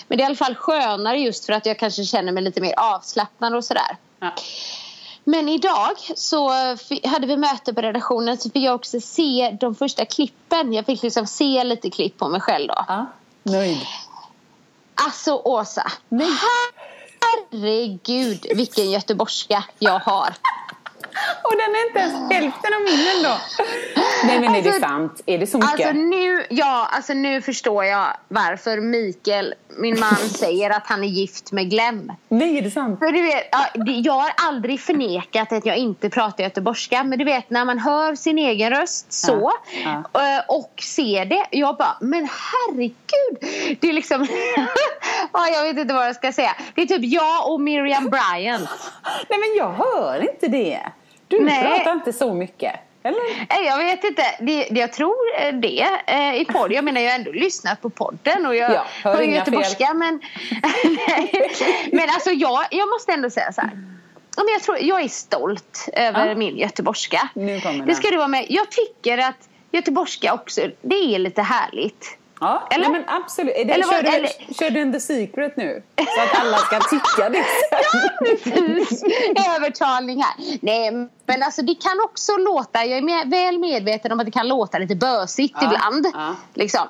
[0.09, 2.61] Men det är i alla fall skönare just för att jag kanske känner mig lite
[2.61, 3.97] mer avslappnad och sådär.
[4.21, 4.31] Ja.
[5.25, 6.49] Men idag så
[7.05, 10.73] hade vi möte på redaktionen så fick jag också se de första klippen.
[10.73, 12.85] Jag fick liksom se lite klipp på mig själv då.
[12.89, 13.07] Ja,
[13.43, 13.79] nöjd.
[14.95, 15.93] Alltså Åsa,
[17.21, 20.35] herregud vilken göteborgska jag har.
[21.43, 23.39] Och den är inte ens hälften av min ändå.
[24.25, 25.21] Nej men är det Alltså- sant?
[25.27, 25.73] Är det så mycket?
[25.73, 31.09] Alltså nu, ja, alltså nu förstår jag varför Mikael, min man, säger att han är
[31.09, 32.13] gift med Glenn.
[32.29, 32.99] Nej är det sant?
[32.99, 37.05] För du vet, ja, jag har aldrig förnekat att jag inte pratar göteborgska.
[37.05, 39.53] Men du vet när man hör sin egen röst så
[39.85, 39.91] Ja,
[40.21, 41.47] eh, och ser det.
[41.51, 43.79] Jag bara, men herregud.
[43.81, 44.27] Det är liksom,
[45.33, 46.51] ja, jag vet inte vad jag ska säga.
[46.75, 48.69] Det är typ jag och Miriam Bryant.
[49.29, 50.81] Nej men jag hör inte det.
[51.29, 51.63] Du Nej.
[51.63, 52.75] pratar inte så mycket.
[53.03, 53.65] Eller?
[53.67, 54.23] Jag vet inte.
[54.41, 56.73] Det, jag tror det eh, i podd.
[56.73, 59.95] Jag menar jag har ändå lyssnat på podden och jag Ja, hör hör göteborgska.
[59.95, 60.21] Men,
[61.93, 63.71] men alltså jag, jag måste ändå säga så här.
[64.37, 66.35] Men jag, tror, jag är stolt över Ja.
[66.35, 67.29] min göteborgska.
[67.87, 68.47] Det ska du vara med.
[68.49, 72.18] Jag tycker att göteborgska också, det är lite härligt.
[72.41, 72.89] Ja, Eller?
[72.89, 73.55] Nej, men absolut.
[73.55, 75.83] Det, Eller kör, du, eller- kör du en The Secret nu?
[75.97, 78.53] Så att alla ska tycka det sen.
[78.53, 79.03] Precis.
[79.57, 80.59] Övertalning här.
[80.63, 80.91] Nej,
[81.27, 84.79] men alltså det kan också låta, jag är väl medveten om att det kan låta
[84.79, 86.07] lite bösigt Ja, ibland.
[86.15, 86.35] ja.
[86.55, 86.87] Liksom.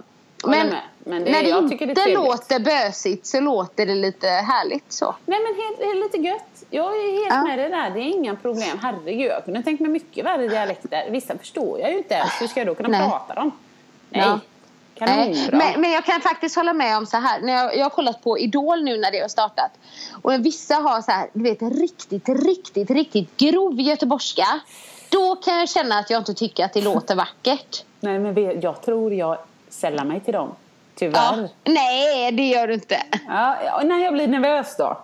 [0.46, 0.74] Men.
[1.04, 5.14] Men det- när det inte det låter bösigt så låter det lite härligt så.
[5.26, 6.64] Nej men helt, helt lite gött.
[6.70, 7.42] Jag är helt Ja.
[7.44, 7.90] med det där.
[7.90, 8.78] Det är inga problem.
[8.82, 11.10] Herregud, jag kunde tänkt mig mycket värre dialekter.
[11.10, 12.30] Vissa förstår jag ju inte ens.
[12.40, 13.08] Hur ska jag då kunna Nej.
[13.08, 13.50] prata dem?
[14.10, 14.22] Nej.
[14.26, 14.40] Ja.
[15.00, 15.58] Nej, Kanonbra.
[15.58, 17.40] men, men jag kan faktiskt hålla med om så här.
[17.40, 19.70] När jag, jag har kollat på Idol nu när det har startat.
[20.22, 24.46] Och vissa har så här, du vet riktigt, riktigt, riktigt grov göteborgska.
[25.08, 27.84] då kan jag känna att jag inte tycker att det låter vackert.
[28.00, 29.38] Nej, men jag tror jag
[29.68, 30.54] sällar mig till dem.
[30.94, 31.42] Tyvärr.
[31.42, 31.48] Ja.
[31.64, 33.02] Nej, det gör du inte.
[33.28, 34.98] Ja, när jag blir nervös då.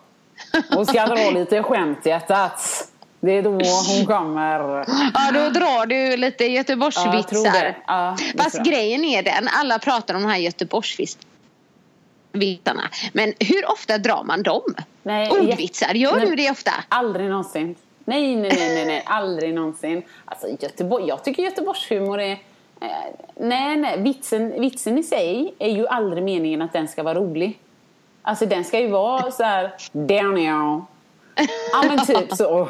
[0.77, 2.61] Och ska dra lite skämt i hjärtat.
[3.25, 4.85] Det är då hon kommer.
[5.15, 7.79] Ja, då drar du lite Ja, Göteborgsvitsar.
[7.87, 12.83] Ja, det Fast grejen är den, alla pratar om de här Göteborgsvitsarna.
[13.13, 14.75] Men hur ofta drar man dem?
[15.03, 16.27] Nej, Ordvitsar, gör Nej.
[16.27, 16.71] du det ofta?
[16.89, 17.75] Aldrig någonsin.
[18.05, 19.03] Nej, nej, nej, nej, nej.
[19.07, 20.03] aldrig någonsin.
[20.25, 22.33] Alltså, Göteborg, jag tycker Göteborgshumor är...
[22.33, 22.39] Eh,
[23.37, 24.03] nej, nej.
[24.03, 27.59] Vitsen, vitsen i sig är ju aldrig meningen att den ska vara rolig.
[28.23, 29.73] Alltså den ska ju vara så här...
[29.93, 30.87] Down.
[31.73, 32.69] Ja men typ så.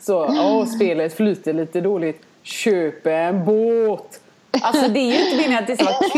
[0.00, 2.22] Så, åh, spelet flyter lite dåligt.
[2.42, 4.20] Köp en båt.
[4.62, 6.08] Alltså det är ju inte meningen att det ska vara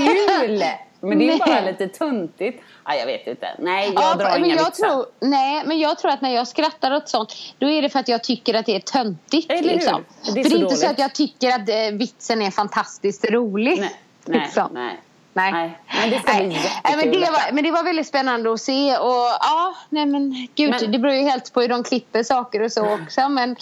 [0.41, 0.63] kul.
[1.01, 2.63] Men det är ju bara lite tuntigt.
[2.85, 3.49] Ja, jag vet inte.
[3.59, 4.89] Nej, jag Ja, drar men inga jag vitsar.
[4.89, 7.99] tror, nej, men jag tror att när jag skrattar åt sånt då är det för
[7.99, 9.51] att jag tycker att det är töntigt.
[9.53, 9.69] Eller hur?
[9.71, 10.05] Liksom.
[10.35, 13.25] Det är för det är inte så att jag tycker att eh, vitsen är fantastiskt
[13.31, 13.81] rolig.
[13.81, 13.91] Nej,
[14.25, 14.69] nej, liksom.
[14.73, 15.01] nej.
[15.33, 15.53] Nej.
[15.53, 16.49] Nej, men det ska bli
[16.85, 18.97] Nej, men, det var, men det var väldigt spännande att se.
[18.97, 22.63] Och ja, nej men gud, Men- det beror ju helt på hur de klipper saker
[22.63, 23.29] och så också.
[23.29, 23.57] Men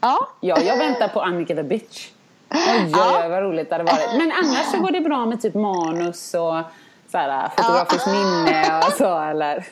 [0.00, 2.08] ja, Ja, jag väntar på Annika the bitch.
[2.50, 4.08] Oj, oj, oj, vad roligt det hade varit.
[4.18, 6.62] Men annars så går det bra med typ manus och
[7.10, 9.66] så här, fotografiskt minne och så, eller?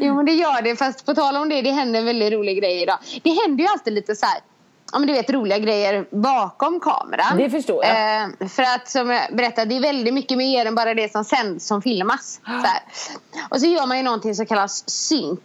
[0.00, 0.76] jo men det gör det.
[0.76, 2.98] Fast på tal om det, det händer en väldigt rolig grej idag.
[3.22, 4.40] Det händer ju alltid lite så här.
[4.92, 7.36] Ja, men du vet roliga grejer bakom kameran.
[7.36, 8.22] Det förstår jag.
[8.22, 11.24] Eh, för att som jag berättade, det är väldigt mycket mer än bara det som
[11.24, 12.40] sänds som filmas.
[12.44, 12.82] Så här.
[13.48, 15.40] Och så gör man ju någonting som kallas synk.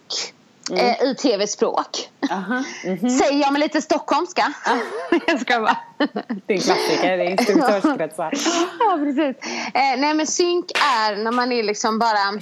[0.69, 0.85] Mm.
[0.85, 2.09] Eh, I tv-språk.
[2.85, 3.09] Mhm.
[3.09, 4.53] Säger jag med lite stockholmska.
[5.27, 5.77] jag ska bara.
[6.45, 8.33] Det är en klassiker, det är instruktörskretsar.
[8.79, 9.51] ja, precis.
[9.73, 12.41] Eh, nej, men synk är när man är liksom bara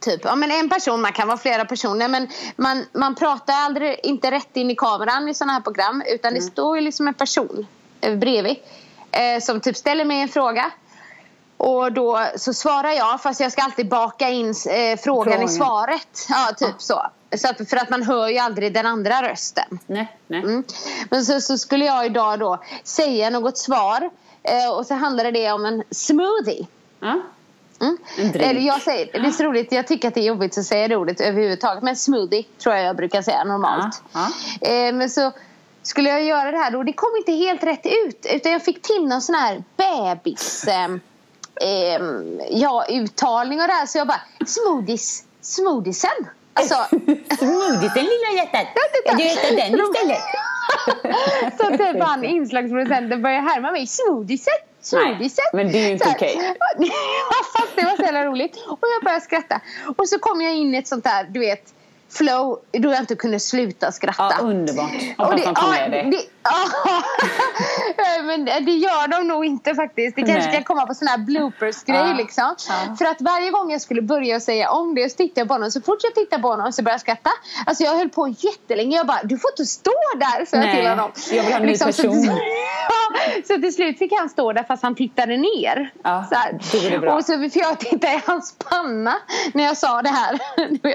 [0.00, 4.00] typ, ja men en person, man kan vara flera personer men man, man pratar aldrig,
[4.02, 7.14] inte rätt in i kameran i sådana här program utan det står ju liksom en
[7.14, 7.66] person
[8.00, 8.56] eh, bredvid
[9.10, 10.72] eh, som typ ställer mig en fråga
[11.56, 15.42] och då så svarar jag fast jag ska alltid baka in eh, frågan Frågan.
[15.42, 16.26] i svaret.
[16.28, 17.06] Ja, typ så.
[17.36, 19.78] så att, för att man hör ju aldrig den andra rösten.
[19.86, 20.40] Nej, nej.
[20.40, 20.64] Mm.
[21.10, 24.10] Men så, så skulle jag idag då säga något svar
[24.42, 26.66] eh, och så handlade det om en smoothie.
[27.00, 27.22] Ja.
[27.80, 27.98] Mm.
[28.34, 30.88] Eller jag säger, det är så roligt, jag tycker att det är jobbigt att säga
[30.88, 31.82] det ordet överhuvudtaget.
[31.82, 34.02] Men smoothie tror jag jag brukar säga normalt.
[34.12, 34.28] Ja,
[34.60, 35.32] Eh, men så
[35.82, 38.26] skulle jag göra det här och det kom inte helt rätt ut.
[38.34, 40.84] Utan jag fick till någon sån här bebis eh,
[41.70, 42.00] eh,
[42.50, 43.86] ja, uttalning och det här.
[43.86, 46.10] Så jag bara, smoothies, smoothiesen.
[46.52, 46.74] Alltså,
[47.38, 48.66] Smoothiesen lilla hjärtat.
[49.04, 50.22] Ja, Du äter den istället.
[51.58, 53.86] så typ han inslagsproducenten började härma mig.
[53.86, 54.54] Smoothiesen,
[54.92, 56.36] Nej, men det är ju inte okej.
[57.56, 58.56] Fast det var så jävla roligt.
[58.56, 59.60] Och jag började skratta.
[59.96, 61.74] Och så kom jag in i ett sånt där, du vet,
[62.08, 64.36] flow då jag inte kunde sluta skratta.
[64.38, 64.92] Ja, underbart.
[65.18, 66.20] Och det, ja, det.
[66.46, 70.16] Det, ja, men det gör de nog inte faktiskt.
[70.16, 70.52] Det kanske Nej.
[70.54, 72.54] kan komma på sån här bloopers-grej Ja, liksom.
[72.68, 72.96] ja.
[72.98, 75.70] För att varje gång jag skulle börja säga om det så tittade jag på honom.
[75.70, 77.30] Så fort jag tittade på honom så började jag skratta.
[77.66, 78.96] Alltså jag höll på jättelänge.
[78.96, 81.10] Jag bara, du får inte stå där, sa jag till honom.
[81.30, 82.24] jag vill ha en ny så, person.
[82.88, 85.90] ja, så till slut fick han stå där fast han tittade ner.
[86.02, 87.16] Ja, så här.
[87.16, 89.14] Och så fick jag titta i hans panna
[89.54, 90.38] när jag sa det här.
[90.82, 90.92] Du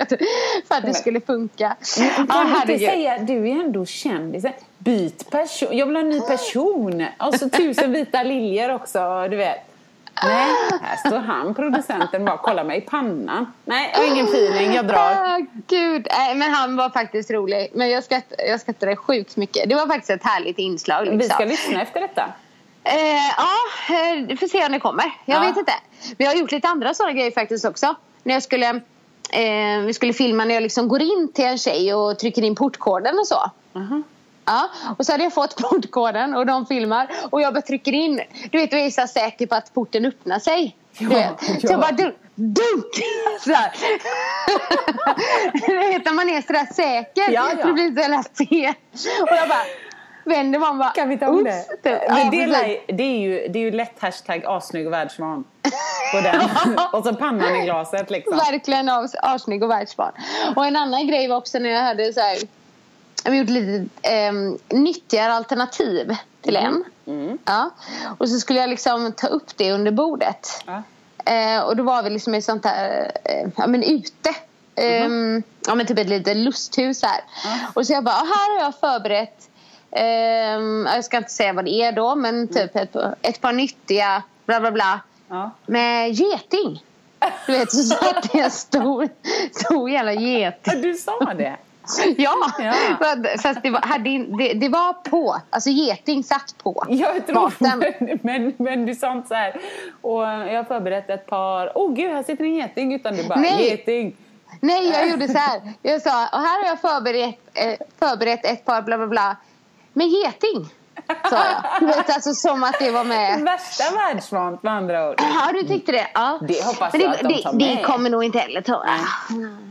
[0.68, 1.76] för att det skulle funka.
[1.98, 2.90] Ja, Kan du inte herregud.
[2.90, 4.46] säga, du är ändå kändis.
[4.84, 5.78] Byt person.
[5.78, 7.06] Jag vill ha en ny person.
[7.20, 9.58] Och så tusen vita liljor också, du vet.
[10.24, 10.48] Nej,
[10.82, 13.54] här står han, producenten, bara kollar mig i pannan.
[13.66, 14.98] Nej, jag har ingen feeling, jag drar.
[14.98, 17.70] Ah, gud, nej, men han var faktiskt rolig.
[17.74, 19.70] Men jag, skratt, jag skrattade sjukt mycket.
[19.70, 21.02] Det var faktiskt ett härligt inslag.
[21.06, 21.18] Liksom.
[21.18, 22.26] Vi ska lyssna efter detta.
[22.84, 22.96] Eh,
[23.38, 25.06] ja, eh, vi får se om det kommer.
[25.26, 25.48] Jag Ja.
[25.48, 25.74] vet inte.
[26.18, 27.96] Vi har gjort lite andra sådana grejer faktiskt också.
[28.24, 28.70] När jag skulle,
[29.34, 32.56] eh, vi skulle filma när jag liksom går in till en tjej och trycker in
[32.56, 33.52] portkoden och så.
[34.52, 38.22] Ja, och så hade jag fått portkoden och de filmar och jag bara trycker in.
[38.52, 40.76] Du vet, och är så säker på att porten öppnar sig.
[40.98, 41.62] Du Ja, vet.
[41.62, 41.72] Så ja.
[41.72, 42.94] jag bara dunk, dunk!
[43.44, 43.72] Så här.
[45.68, 47.32] du vet när man är sådär säker.
[47.32, 47.66] Ja, ja.
[47.66, 48.74] Det blir så jävla fel.
[49.22, 49.64] Och jag bara
[50.26, 50.90] vänder man bara.
[50.90, 51.66] Kan vi ta om det?
[51.84, 55.44] Ja, Men det, är, det, är ju, det är ju lätt hashtag assnygg och världsvan.
[56.14, 56.42] På den.
[56.94, 58.38] och så pannan i glaset liksom.
[58.38, 60.12] Verkligen as- assnygg och världsvan.
[60.56, 62.38] Och en annan grej var också när jag hade så här,
[63.24, 64.34] jag gjorde lite eh,
[64.70, 66.84] nyttigare alternativ till en.
[67.08, 67.38] Mm.
[67.46, 67.70] Ja.
[68.18, 70.48] Och så skulle jag liksom ta upp det under bordet.
[70.66, 70.84] Ja.
[71.34, 74.30] Eh, och då var vi liksom i sånt där, eh, ja men ute.
[74.76, 77.22] Ehm, ja men typ ett litet lusthus här.
[77.74, 79.50] Och så jag bara, "Ah, här har jag förberett
[79.92, 84.24] ehm, jag ska inte säga vad det är då men typ ett, ett par nyttiga
[84.46, 85.00] bla bla bla
[85.30, 85.52] Ja.
[85.66, 86.84] med geting.
[87.48, 89.10] Du vet så satt det en stor,
[89.52, 90.82] stor jävla geting.
[90.82, 91.58] Du sa det.
[92.18, 92.74] Ja, Ja.
[93.44, 95.42] Fast- det var, hade, det, det var på.
[95.50, 99.62] Alltså geting satt på Jag tror, men, men, men du sa inte så här.
[100.02, 101.72] Och jag har förberett ett par.
[101.78, 102.94] Åh oh, gud, här sitter en geting.
[102.94, 103.70] Utan du bara, Nej.
[103.70, 104.16] geting.
[104.60, 105.62] Nej, jag gjorde så här.
[105.82, 109.36] Jag sa, och här har jag förberett, eh, förberett ett par bla bla bla.
[109.94, 110.66] Med geting,
[111.30, 111.80] sa jag.
[111.80, 113.42] Du vet, alltså som att det var med.
[113.42, 115.16] Värsta världsvant med andra ord.
[115.18, 116.08] Ja, du tyckte det?
[116.14, 116.40] Ja.
[116.48, 117.86] Det hoppas jag det, att de det, tar det med.
[117.86, 118.74] kommer nog inte heller ta.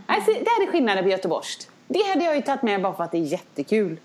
[0.06, 1.68] Alltså, det här är skillnaden på göteborgskt.
[1.92, 3.96] Det hade jag ju tagit med bara för att det är jättekul.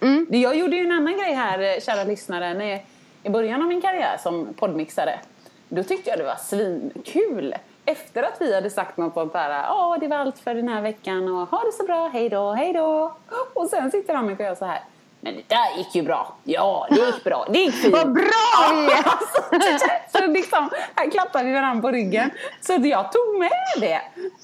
[0.00, 0.26] Mm.
[0.30, 2.86] Jag gjorde ju en annan grej här, eh, kära lyssnare, när jag,
[3.22, 5.20] i början av min karriär som poddmixare.
[5.68, 7.54] Då tyckte jag det var svinkul.
[7.84, 10.82] Efter att vi hade sagt något sånt där, ja det var allt för den här
[10.82, 13.16] veckan och ha det så bra, hej då, hej då.
[13.54, 14.80] Och sen sitter Annika och jag så här,
[15.24, 16.34] men det där gick ju bra.
[16.44, 17.46] Ja, det gick bra.
[17.50, 17.94] Det gick fint.
[17.94, 20.18] Vad bra vi är!
[20.18, 22.30] Så liksom, här klappade vi varandra på ryggen.
[22.60, 23.50] Så jag tog med
[23.80, 24.00] det.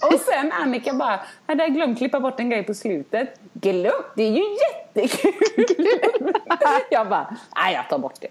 [0.06, 3.40] Och sen Annika bara, hade jag glömt klippa bort en grej på slutet.
[3.52, 4.06] Glömt?
[4.14, 4.42] Det är ju
[4.94, 5.86] jättekul!
[6.90, 8.28] Jag bara, nej jag tar bort det.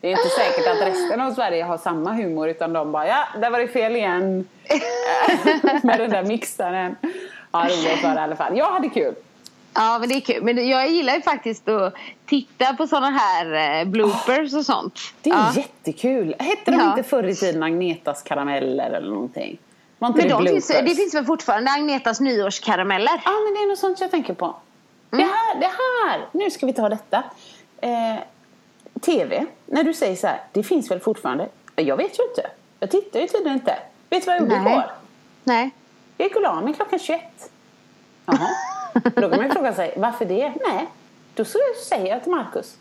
[0.00, 3.24] Det är inte säkert att resten av Sverige har samma humor utan de bara, ja
[3.40, 4.48] där var det fel igen.
[5.82, 6.96] Med den där mixaren.
[7.52, 8.58] Ja, roligt var det i alla fall.
[8.58, 9.14] Jag hade kul.
[9.74, 10.42] Ja, men det är kul.
[10.42, 11.94] Men jag gillar ju faktiskt att
[12.26, 15.00] titta på såna här eh, bloopers och sånt.
[15.22, 15.52] Det är ja.
[15.56, 16.34] jättekul.
[16.38, 16.90] Hette de Ja.
[16.90, 19.58] inte förr i tiden Agnetas karameller eller någonting?
[19.98, 23.22] Men det de finns, det finns väl fortfarande Agnetas nyårskarameller?
[23.24, 24.44] Ja, men det är något sånt jag tänker på.
[24.44, 25.26] Mm.
[25.26, 27.22] Det här, det här, nu ska vi ta detta.
[27.80, 28.16] Eh,
[29.00, 31.48] TV, när du säger så här, det finns väl fortfarande?
[31.76, 32.50] Jag vet ju inte.
[32.80, 33.78] Jag tittar ju tydligen inte.
[34.10, 34.72] Vet du vad jag gjorde Nej.
[34.72, 34.84] igår?
[35.44, 35.70] Nej.
[36.16, 37.22] Jag gick och la mig klockan 21.
[38.26, 38.48] Jaha.
[38.92, 40.52] Då kan man ju fråga sig, varför det?
[40.68, 40.86] Nej,
[41.34, 41.44] då
[41.88, 42.76] säger jag till Markus.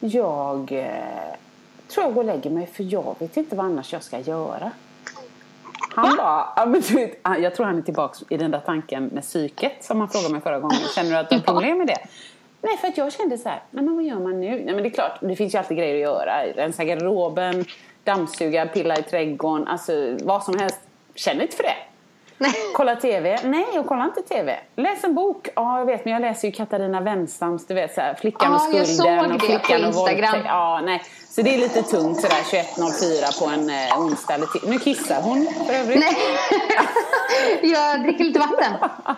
[0.00, 1.34] Jag eh,
[1.88, 4.70] tror jag går och lägger mig för jag vet inte vad annars jag ska göra.
[5.94, 10.08] Han bara, jag tror han är tillbaka i den där tanken med psyket som han
[10.08, 10.78] frågade mig förra gången.
[10.94, 11.98] Känner du att du har problem med det?
[12.62, 14.50] Nej, för att jag kände så här, nej, men vad gör man nu?
[14.50, 16.44] Nej, men det är klart, det finns ju alltid grejer att göra.
[16.54, 17.64] Rensa garderoben,
[18.04, 20.80] dammsuga, pilla i trädgården, alltså vad som helst.
[21.14, 21.76] Känner inte för det.
[22.74, 23.38] Kolla TV?
[23.44, 24.60] Nej, jag kollar inte TV.
[24.76, 25.48] Läs en bok?
[25.56, 28.80] Ja, jag vet, men jag läser ju Katarina Wenstams, du vet så här, Flickan Ja,
[28.80, 30.36] och skulden och Flickan och Instagram.
[30.44, 31.02] Ja, nej.
[31.28, 32.36] Så det är lite tungt sådär
[32.76, 35.98] 21.04 på en eh, onsdag eller ti- Nu kissar hon för övrigt.
[36.00, 36.16] Nej.
[37.72, 38.72] jag dricker lite vatten.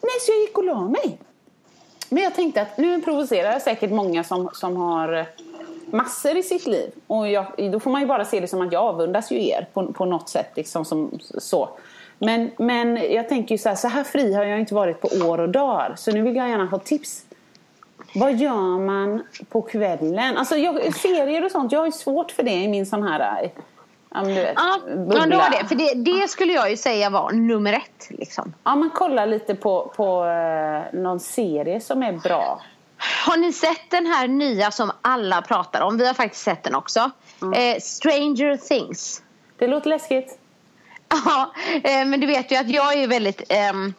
[0.00, 1.18] Nej, så jag gick och la mig.
[2.08, 5.26] Men jag tänkte att nu provocerar jag säkert många som, som har
[5.90, 6.90] massor i sitt liv.
[7.06, 9.66] Och jag, då får man ju bara se det som att jag avundas ju er
[9.72, 10.50] på, på något sätt.
[10.54, 11.68] Liksom som, så.
[12.18, 15.08] Men, men jag tänker ju så här, så här fri har jag inte varit på
[15.28, 15.94] år och dagar.
[15.96, 17.24] Så nu vill jag gärna ha tips.
[18.14, 20.36] Vad gör man på kvällen?
[20.36, 23.50] Alltså jag, serier och sånt, jag har ju svårt för det i min sån här...
[24.10, 25.26] Ja, men du vet, Ja, bubbla.
[25.26, 25.68] du har det.
[25.68, 28.08] För det, det skulle jag ju säga var nummer ett.
[28.10, 28.54] Liksom.
[28.64, 32.62] Ja, men kolla lite på, på eh, någon serie som är bra.
[33.26, 35.98] Har ni sett den här nya som alla pratar om?
[35.98, 37.10] Vi har faktiskt sett den också.
[37.40, 39.22] Eh, Stranger Things.
[39.58, 40.38] Det låter läskigt.
[41.24, 41.52] Ja,
[41.84, 43.94] eh, men du vet ju att jag är väldigt ehm,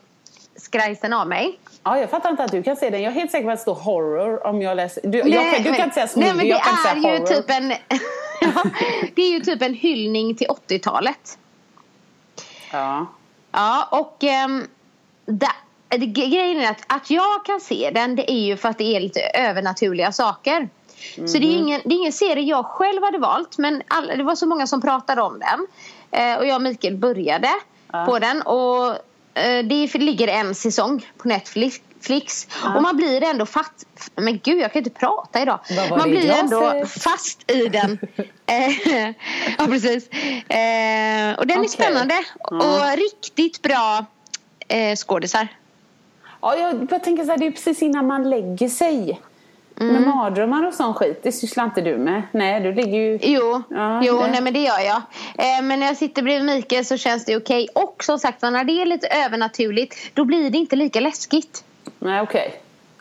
[0.55, 1.59] skrajsen av mig.
[1.83, 3.01] Ja, jag fattar inte att du kan se den.
[3.01, 5.01] Jag är helt säker på att det står horror om jag läser.
[5.07, 6.73] Du, jag Nej, kan, du men- kan inte säga smoothie, Nej, men det jag kan
[6.73, 7.41] inte är säga ju horror.
[7.41, 7.67] typ en...
[9.15, 11.37] det är ju typ en hyllning till 80-talet.
[12.71, 13.05] Ja.
[13.51, 14.67] Ja, och um,
[15.25, 15.47] da,
[15.89, 18.95] det, grejen är att, att jag kan se den det är ju för att det
[18.95, 20.69] är lite övernaturliga saker.
[21.15, 21.57] Så det är, Mhm.
[21.67, 24.67] ingen, det är ingen serie jag själv hade valt men alla, det var så många
[24.67, 25.67] som pratade om den.
[26.11, 27.49] Eh, och jag och Mikael började
[28.05, 28.87] på den och
[29.33, 31.81] eh, det ligger en säsong på Netflix.
[32.01, 32.47] Flix.
[32.75, 33.85] Och man blir ändå fatt...
[34.15, 35.59] Men gud, jag kan inte prata idag.
[35.89, 37.99] Man blir jag ändå fast i den.
[38.49, 39.13] Eh,
[39.57, 40.07] ja, precis.
[41.37, 41.67] Och den är Okej.
[41.67, 42.15] spännande.
[42.39, 44.05] Och riktigt bra
[44.67, 45.47] eh, skådisar.
[46.41, 49.21] ja, jag bara tänker så här, det är precis innan man lägger sig.
[49.79, 49.93] Mm.
[49.93, 52.21] Med mardrömmar och sån skit, det sysslar inte du med.
[52.31, 53.19] Nej, du ligger ju...
[53.21, 54.95] Jo, Ja, jo det- nej, men det gör jag.
[55.37, 57.67] Eh, men när jag sitter bredvid Mikael så känns det okej.
[57.75, 61.63] Och som sagt, när det är lite övernaturligt då blir det inte lika läskigt.
[61.99, 62.53] Nej, okej.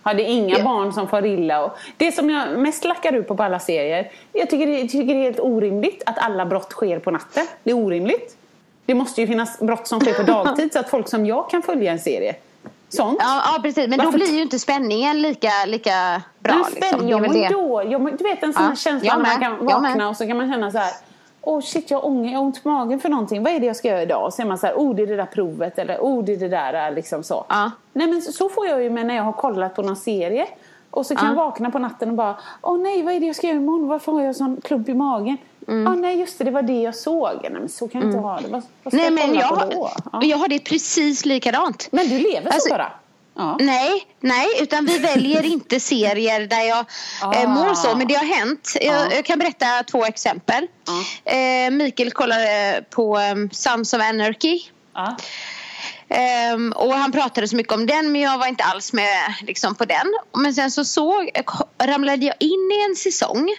[0.03, 0.65] Har det inga Ja.
[0.65, 1.65] barn som far illa?
[1.65, 4.11] Och det som jag mest lackar ut på på alla serier.
[4.33, 7.47] Jag tycker, det, jag tycker det är helt orimligt att alla brott sker på natten.
[7.63, 8.37] Det är orimligt.
[8.87, 11.63] Det måste ju finnas brott som sker på dagtid så att folk som jag kan
[11.63, 12.35] följa en serie.
[12.89, 13.19] Sånt.
[13.21, 13.89] Ja, ja precis.
[13.89, 16.55] Men då Varför- blir ju inte spänningen lika, lika bra.
[16.55, 16.75] Men liksom.
[16.77, 19.23] spänn, Det är jag mår då, mår, du vet en sån Ja, här känsla jag
[19.23, 20.93] när man kan vakna och så kan man känna så här.
[21.41, 23.43] Åh shit, jag har ånger, jag har ont på magen för någonting.
[23.43, 24.25] Vad är det jag ska göra idag?
[24.25, 26.33] Och så är man så här, oh det är det där provet eller oh det
[26.33, 27.45] är det där liksom så.
[27.49, 27.71] Ja.
[27.93, 30.47] Nej men så, så får jag ju med när jag har kollat på någon serie.
[30.91, 31.31] Och så kan Ja.
[31.31, 33.89] jag vakna på natten och bara, åh nej vad är det jag ska göra imorgon?
[33.89, 35.37] Varför har jag sån klump i magen?
[35.69, 35.87] Mm.
[35.93, 37.39] Åh nej just det, det var det jag såg.
[37.43, 38.49] Nej men så kan jag inte ha det.
[38.49, 39.91] Vad, vad ska Nej, jag men kolla jag, på har- då?
[40.13, 40.21] Ja.
[40.25, 41.89] jag har det precis likadant.
[41.91, 42.93] Men du lever så Alltså- bara?
[43.37, 43.57] Ja.
[43.61, 46.85] Nej, nej, utan vi väljer inte serier där jag
[47.23, 47.35] Ah.
[47.35, 47.97] eh, mår så.
[47.97, 48.73] Men det har hänt.
[48.81, 50.67] Jag, jag kan berätta två exempel.
[51.25, 54.61] Eh, Mikael kollade på um, Sons of Anarchy.
[56.09, 59.75] Ehm, och han pratade så mycket om den men jag var inte alls med liksom,
[59.75, 60.07] på den.
[60.37, 61.31] Men sen så såg,
[61.83, 63.55] ramlade jag in i en säsong.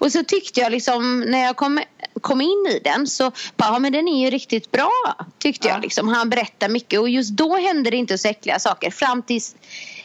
[0.00, 1.80] Och så tyckte jag liksom när jag kom,
[2.20, 4.90] kom in i den så bara, ja, men den är ju riktigt bra.
[5.38, 6.08] Tyckte jag liksom.
[6.08, 8.90] Han berättar mycket och just då hände det inte så äckliga saker.
[8.90, 9.56] Fram tills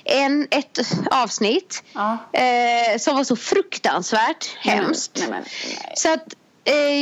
[0.03, 0.79] en, ett
[1.11, 2.17] avsnitt Ja.
[2.33, 5.11] eh, som var så fruktansvärt hemskt.
[5.19, 5.93] Nej, men, nej.
[5.95, 6.25] Så att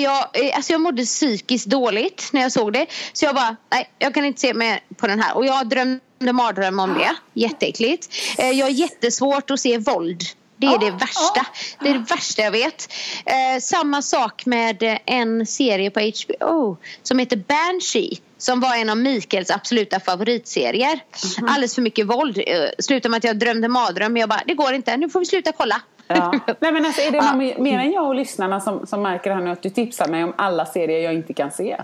[0.03, 2.85] jag, eh, alltså jag mådde psykiskt dåligt när jag såg det.
[3.13, 5.37] Så jag bara, nej jag kan inte se mer på den här.
[5.37, 7.15] Och jag drömde mardröm om det.
[7.33, 8.15] Jätteäckligt.
[8.37, 10.23] Eh, jag har jättesvårt att se våld.
[10.59, 11.45] Det är det värsta.
[11.79, 12.93] Det är det värsta jag vet.
[13.25, 18.17] Eh, samma sak med eh, en serie på HBO som heter Banshee.
[18.37, 20.99] Som var en av Mikaels absoluta favoritserier.
[21.47, 22.37] Alldeles för mycket våld.
[22.47, 24.13] Eh, slutade med att jag drömde mardröm.
[24.13, 24.97] Men jag bara, det går inte.
[24.97, 25.81] Nu får vi sluta kolla.
[26.07, 26.31] Ja.
[26.59, 29.31] Nej men alltså är det någon mer- mer än jag och lyssnarna som, som märker
[29.31, 31.77] här nu att du tipsar mig om alla serier jag inte kan se?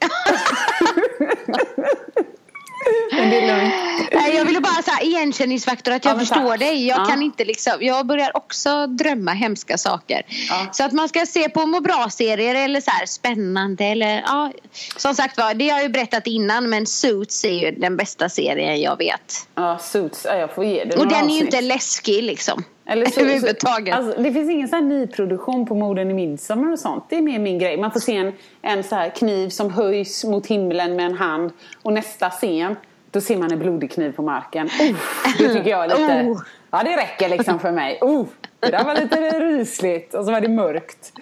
[3.12, 3.74] men det är lugnt.
[4.12, 6.58] Nej, jag ville bara säga igenkänningsfaktor att jag Ja, förstår tack.
[6.60, 6.86] dig.
[6.86, 7.04] Jag Ja.
[7.04, 10.22] kan inte liksom, jag börjar också drömma hemska saker.
[10.48, 10.66] Ja.
[10.72, 14.52] Så att man ska se på må bra-serier eller så här spännande eller ja.
[14.96, 18.28] Som sagt var, det har jag ju berättat innan men Suits är ju den bästa
[18.28, 19.46] serien jag vet.
[19.54, 22.64] Ja, Suits, ja, jag får ge det Och den är ju inte läskig liksom.
[22.90, 23.94] Eller så, överhuvudtaget.
[23.94, 27.04] Så, alltså, det finns ingen sån här nyproduktion på morden i Midsommar och sånt.
[27.08, 27.76] Det är mer min grej.
[27.76, 28.32] Man får se en,
[28.62, 31.52] en så här kniv som höjs mot himlen med en hand.
[31.82, 32.76] Och nästa scen,
[33.10, 34.66] då ser man en blodig kniv på marken.
[34.66, 36.30] Uff, det tycker jag är lite...
[36.30, 36.42] Oh.
[36.72, 38.00] Ja, det räcker liksom för mig.
[38.02, 38.24] Uh,
[38.60, 40.14] det där var lite rysligt.
[40.14, 41.12] Och så var det mörkt.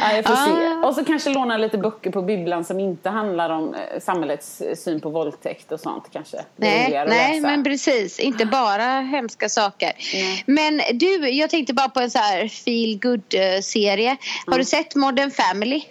[0.00, 0.66] Ja, jag får se.
[0.84, 0.86] Ah.
[0.88, 4.74] Och så kanske låna lite böcker på bibblan som inte handlar om eh, samhällets eh,
[4.76, 6.36] syn på våldtäkt och sånt kanske.
[6.56, 8.20] Nej, nej men precis.
[8.20, 9.92] Inte bara hemska saker.
[10.14, 10.42] Nej.
[10.46, 13.34] Men du, jag tänkte bara på en så här feel good
[13.64, 14.08] serie
[14.46, 14.58] Har Mm.
[14.58, 15.82] du sett Modern Family?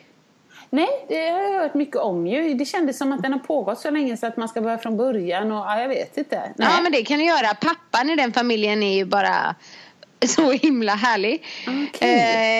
[0.70, 2.54] Nej, det har jag hört mycket om ju.
[2.54, 4.98] Det kändes som att den har pågått så länge så att man ska börja från
[4.98, 6.42] början och ja, jag vet inte.
[6.56, 6.68] Nej.
[6.72, 7.54] Ja men det kan du göra.
[7.54, 9.56] Pappan i den familjen är ju bara
[10.28, 11.44] så himla härlig.
[11.68, 12.10] Okej.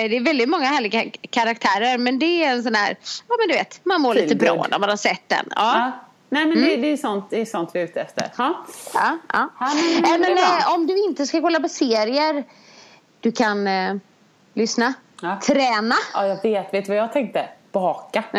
[0.04, 2.98] Eh, det är väldigt många härliga karaktärer men det är en sån här,
[3.28, 5.46] ja men du vet, man mår Feel lite bra när man har sett den.
[5.56, 5.56] Ja.
[5.80, 5.92] Ja.
[6.30, 6.70] Nej men Mm.
[6.70, 8.32] det, det, är sånt, det är sånt vi är ute efter.
[8.38, 8.66] Ja.
[8.94, 9.50] Ja, ja.
[9.60, 9.72] Ja,
[10.04, 12.44] men- Eh, men eh, om du inte ska kolla på serier,
[13.20, 13.96] du kan eh,
[14.54, 15.40] lyssna, Ja.
[15.48, 15.96] träna.
[16.14, 16.74] ja, jag vet.
[16.74, 17.50] Vet du vad jag tänkte?
[17.72, 18.24] Baka.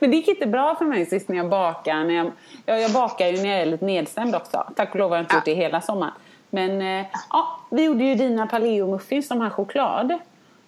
[0.00, 2.04] men det gick inte bra för mig sist när jag bakade.
[2.04, 2.32] När jag,
[2.66, 4.72] jag, jag bakar ju när jag är lite nedstämd också.
[4.76, 5.38] Tack och lov har jag inte Ja.
[5.38, 6.12] gjort det hela sommaren.
[6.50, 10.06] Men eh, ja, vi gjorde ju dina paleo-muffins, de här choklad.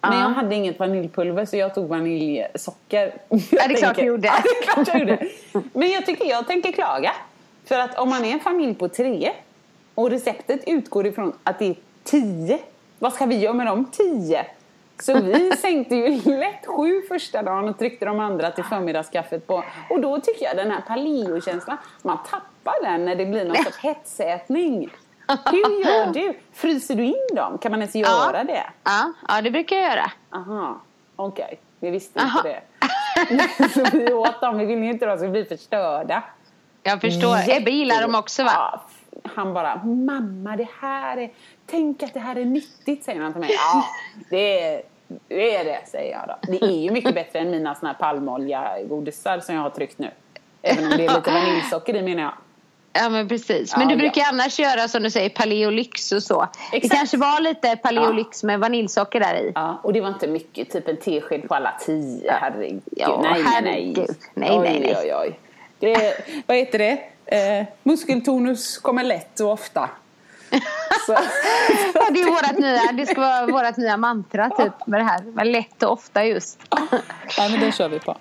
[0.01, 0.19] Men Ja.
[0.21, 3.13] jag hade inget vaniljpulver så jag tog vaniljsocker.
[3.29, 4.27] Ja, det är klart du gjorde.
[4.27, 5.17] Ja, det är klart jag gjorde.
[5.73, 7.11] Men jag tycker jag tänker klaga.
[7.65, 9.31] För att om man är en familj på tre
[9.95, 12.59] och receptet utgår ifrån att det är tio.
[12.99, 14.45] Vad ska vi göra med de tio?
[14.99, 19.63] Så vi sänkte ju lätt sju första dagen och tryckte de andra till förmiddagskaffet på.
[19.89, 23.77] Och då tycker jag den här paleo-känslan, man tappar den när det blir någon sorts
[23.77, 24.89] hetsätning.
[25.51, 26.39] Hur gör du?
[26.53, 27.57] Fryser du in dem?
[27.57, 28.63] Kan man ens göra det?
[28.83, 30.11] Ja, ja, det brukar jag göra.
[30.29, 30.81] Aha,
[31.15, 31.59] okej.
[31.79, 32.39] Vi visste Aha.
[32.39, 32.61] inte det.
[33.73, 36.23] Så vi åt dem, vi ville ju inte att de skulle bli förstörda.
[36.83, 37.37] Jag förstår.
[37.49, 38.51] Ebbe gillar dem också va?
[38.55, 38.81] Ja,
[39.35, 41.31] han bara, mamma det här är,
[41.65, 43.51] tänk att det här är nyttigt säger han till mig.
[43.51, 43.85] Ja,
[44.29, 44.81] det är
[45.27, 46.51] det, är det säger jag då.
[46.51, 50.11] Det är ju mycket bättre än mina såna här palmolja-godisar som jag har tryckt nu.
[50.61, 52.33] Även om det är lite vaniljsocker i menar jag.
[52.99, 53.71] Ja men precis.
[53.71, 53.97] Ja, Men du ja.
[53.97, 56.47] brukar annars göra som du säger paleolix och så.
[56.71, 56.95] Det Exakt.
[56.99, 59.51] kanske var lite paleolix med vaniljsocker där i.
[59.55, 62.81] Ja, och det var inte mycket, typ en tesked på alla tio, herregud.
[62.91, 63.51] Ja, nej, nej, nej.
[63.53, 64.15] herregud.
[64.33, 64.95] Nej, oj, nej, nej.
[65.03, 65.39] Oj, oj.
[65.79, 66.13] Det är,
[66.45, 66.99] vad heter det?
[67.25, 69.89] Eh, muskeltonus kommer lätt och ofta.
[71.05, 71.17] Så,
[71.93, 75.21] Ja, det är vårat nya, det ska vara vårt nya mantra typ med det här.
[75.33, 76.59] Men lätt och ofta just.
[77.37, 78.17] ja, men det kör vi på.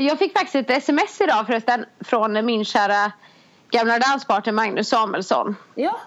[0.00, 3.12] Jag fick faktiskt ett sms idag förresten från min kära
[3.70, 5.56] gamla danspartner Magnus Samuelsson.
[5.74, 6.00] Ja,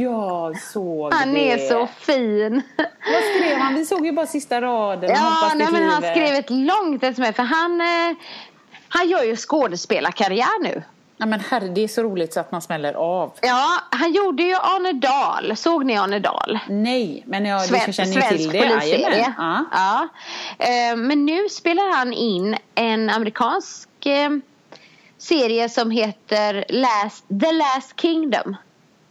[0.00, 1.52] jag såg Han det.
[1.52, 2.62] är så fin.
[3.12, 3.74] Vad skrev han?
[3.74, 5.10] Vi såg ju bara sista raden.
[5.10, 8.16] Ja, nej, men han skrev ett långt sms för han, eh,
[8.88, 10.82] han gör ju skådespelarkarriär nu.
[11.18, 13.32] Nej, men herre, det är så roligt så att man smäller av.
[13.42, 15.56] Ja, han gjorde ju Arne Dahl.
[15.56, 16.58] Såg ni Arne Dahl?
[16.68, 18.58] Nej, men jag Sven- känner ju till det.
[18.68, 19.34] polisserie.
[19.38, 19.64] Ja.
[19.72, 20.08] Ja.
[20.58, 24.30] Eh, Men nu spelar han in en amerikansk eh,
[25.18, 28.56] serie som heter Last, The Last Kingdom.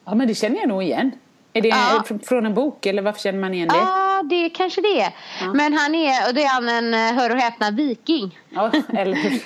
[0.06, 1.12] ja, men det känner jag nog igen.
[1.58, 2.04] Är det Ja.
[2.08, 3.76] fr- från en bok eller varför känner man igen det?
[3.76, 5.12] Ja, det kanske det är.
[5.54, 8.40] Men han är, och det är han en, eh, hör och häpna, viking.
[8.50, 9.40] Ja, eller hur?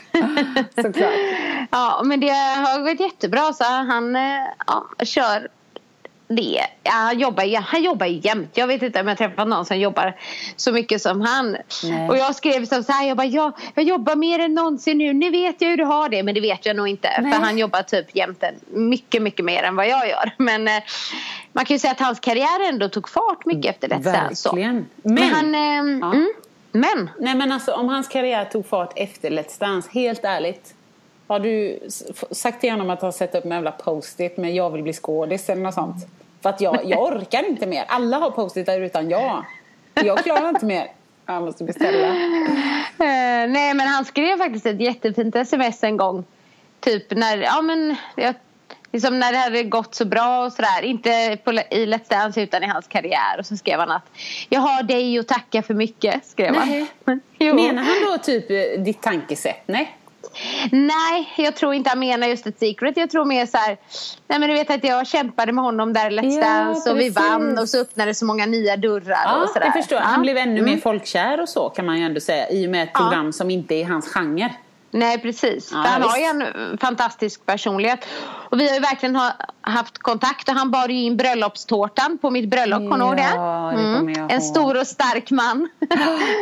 [0.84, 1.12] Såklart.
[1.72, 4.22] Ja, men det har gått jättebra så han eh,
[4.68, 5.48] ja, kör
[6.32, 6.62] det.
[6.84, 8.50] Ja, han, jobbar, han jobbar jämt.
[8.54, 10.16] Jag vet inte om jag träffat någon som jobbar
[10.56, 11.58] så mycket som han.
[11.84, 12.10] Nej.
[12.10, 15.14] Och jag skrev så så här, jag bara, ja, jag jobbar mer än någonsin nu.
[15.14, 16.24] Nu vet jag hur du har det.
[16.24, 17.22] Men det vet jag nog inte.
[17.22, 17.32] Nej.
[17.34, 20.32] För han jobbar typ jämt mycket, mycket mer än vad jag gör.
[20.38, 20.84] Men eh,
[21.54, 24.36] man kan ju säga att hans karriär ändå tog fart mycket efter Let's Dance.
[24.36, 24.50] så.
[24.50, 24.90] Verkligen.
[25.04, 26.14] Men, Men- han, eh, Ja.
[26.14, 26.34] mm,
[26.72, 30.74] men Nej men alltså om hans karriär tog fart efter Let's Dance, helt ärligt.
[31.28, 31.80] Har du
[32.32, 35.50] sagt till honom att han sätter upp en jävla post-it med jag vill bli skådis
[35.50, 35.96] eller något sånt?
[36.42, 37.86] För att jag, jag orkar inte mer.
[37.88, 39.46] Alla har post-itar utan jag.
[39.94, 40.88] Jag klarar inte mer.
[41.26, 42.08] Jag måste beställa.
[43.02, 46.24] Eh, nej men han skrev faktiskt ett jättefint sms en gång.
[46.80, 48.34] Typ när, ja men jag,
[48.92, 50.82] liksom när det hade gått så bra och sådär.
[50.82, 53.40] Inte på, i Let's Dance utan i hans karriär.
[53.40, 54.06] Och så skrev han att
[54.50, 56.26] jag har dig att tacka för mycket.
[56.26, 56.86] Skrev Nej.
[57.06, 57.22] han.
[57.40, 59.64] Menar han då typ eh, ditt tankesätt?
[59.66, 59.96] Nej.
[60.72, 62.98] Nej, jag tror inte han menar just ett secret.
[62.98, 63.78] Jag tror mer så här,
[64.28, 67.00] nej men du vet att jag kämpade med honom där i Let's Ja, Dance och
[67.00, 67.30] vi precis.
[67.30, 69.66] vann och så öppnade så många nya dörrar Ja, och sådär.
[69.66, 69.98] jag förstår.
[69.98, 70.04] Ja.
[70.06, 70.82] Han blev ännu mer Mm.
[70.82, 72.50] folkkär och så kan man ju ändå säga.
[72.50, 73.00] I och med ett Ja.
[73.00, 74.50] program som inte är hans genre.
[74.92, 75.70] Nej precis.
[75.72, 76.20] Ja, han har visst.
[76.20, 76.24] ju
[76.70, 78.06] en fantastisk personlighet.
[78.52, 79.32] Och vi har ju verkligen ha,
[79.62, 82.80] haft kontakt och han bar ju in bröllopstårtan på mitt bröllop.
[82.80, 83.32] Kommer du ihåg det?
[83.36, 84.44] Ja, det kommer jag En ihåg.
[84.44, 85.70] stor och stark man.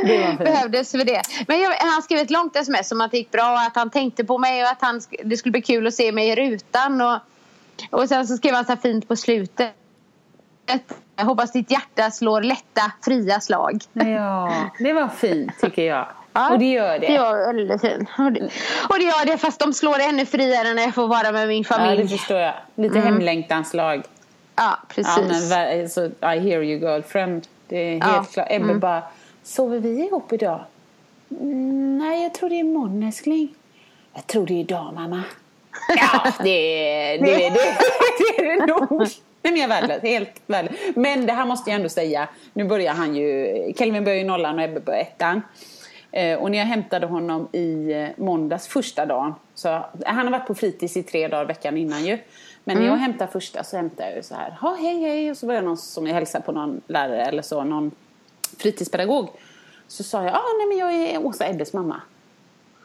[0.06, 0.38] Det.
[0.40, 1.22] Behövdes för det.
[1.48, 3.90] Men jag, han skrev ett långt sms om att det gick bra och att han
[3.90, 7.02] tänkte på mig och att han, det skulle bli kul att se mig i rutan.
[7.02, 7.20] Och,
[7.92, 9.74] och sen så skrev han så här fint på slutet.
[11.16, 13.82] Jag hoppas ditt hjärta slår lätta, fria slag.
[13.94, 16.08] Ja, det var fint tycker jag.
[16.38, 17.08] Ja, och det gör det.
[17.08, 18.10] Det var väldigt fint.
[18.18, 18.42] Och det,
[18.90, 21.64] och det gör det fast de slår ännu friare när jag får vara med min
[21.70, 22.02] Ja, familj.
[22.04, 22.54] det förstår jag.
[22.76, 24.04] Lite hemlängtanslag.
[24.56, 25.14] Ja, precis.
[25.52, 27.48] Ja, men så, I hear you girlfriend.
[27.68, 28.26] Det är helt Ja.
[28.34, 28.48] klart.
[28.50, 29.04] Ebbe bara,
[29.44, 30.60] sover vi ihop idag?
[31.32, 33.56] Mm, nej, jag tror det är imorgon älskling.
[34.14, 35.24] Jag tror det är idag mamma.
[35.98, 37.50] Ja, det, är- det, det, det,
[38.38, 39.00] det är det nog.
[39.42, 40.02] Nej, men jag är värdelös.
[40.04, 40.76] Helt värdelös.
[40.96, 42.28] Men det här måste jag ändå säga.
[42.54, 45.42] Nu börjar han ju, Kelvin börjar ju nollan och Ebbe börjar ettan.
[46.18, 49.34] Eh, och när jag hämtade honom i eh, måndags första dagen.
[49.56, 52.20] Så, han har varit på fritids i tre dagar veckan innan ju.
[52.64, 54.58] Men när jag hämtar första så hämtar jag ju så här.
[54.62, 55.32] Ha, hej hej.
[55.32, 57.64] Och så var det någon som jag hälsade på någon lärare eller så.
[57.64, 57.92] Någon
[58.58, 59.30] fritidspedagog.
[59.88, 62.02] Så sa jag, ah, nej men jag är Åsa Ebbes mamma.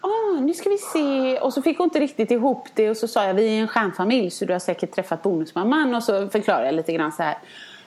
[0.01, 1.39] Ah, nu ska vi se.
[1.39, 2.91] Och så fick hon inte riktigt ihop det.
[2.91, 5.95] Och så sa jag, vi är en stjärnfamilj så du har säkert träffat bonusmamman.
[5.95, 7.39] Och så förklarade jag lite grann så här.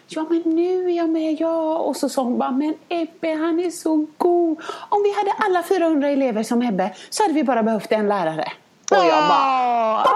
[0.07, 1.77] Ja men nu är jag med, ja.
[1.77, 4.57] Och så sa hon bara, men Ebbe han är så god.
[4.89, 8.51] Om vi hade alla 400 elever som Ebbe så hade vi bara behövt en lärare.
[8.91, 10.07] Och jag bara,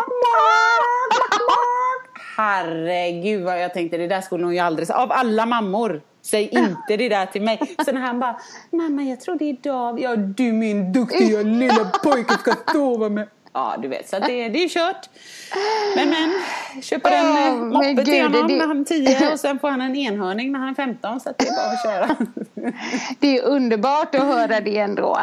[2.38, 5.00] herregud vad jag tänkte, det där skulle hon ju aldrig säga.
[5.00, 6.02] Av alla mammor.
[6.22, 7.76] Säg inte det där till mig.
[7.86, 8.40] Så när han bara,
[8.72, 10.04] mamma jag tror det är David.
[10.04, 13.28] Ja du min duktiga lilla pojke ska sova med.
[13.54, 15.10] Ja du vet, så det, det är kört.
[15.96, 16.32] Men men,
[16.84, 19.70] köper en Åh, eh, moppe till honom det- när han är 10 och sen får
[19.70, 21.20] han en enhörning när han är 15.
[21.20, 22.28] Så att det är bara att köra.
[23.20, 25.20] Det är underbart att höra det ändå.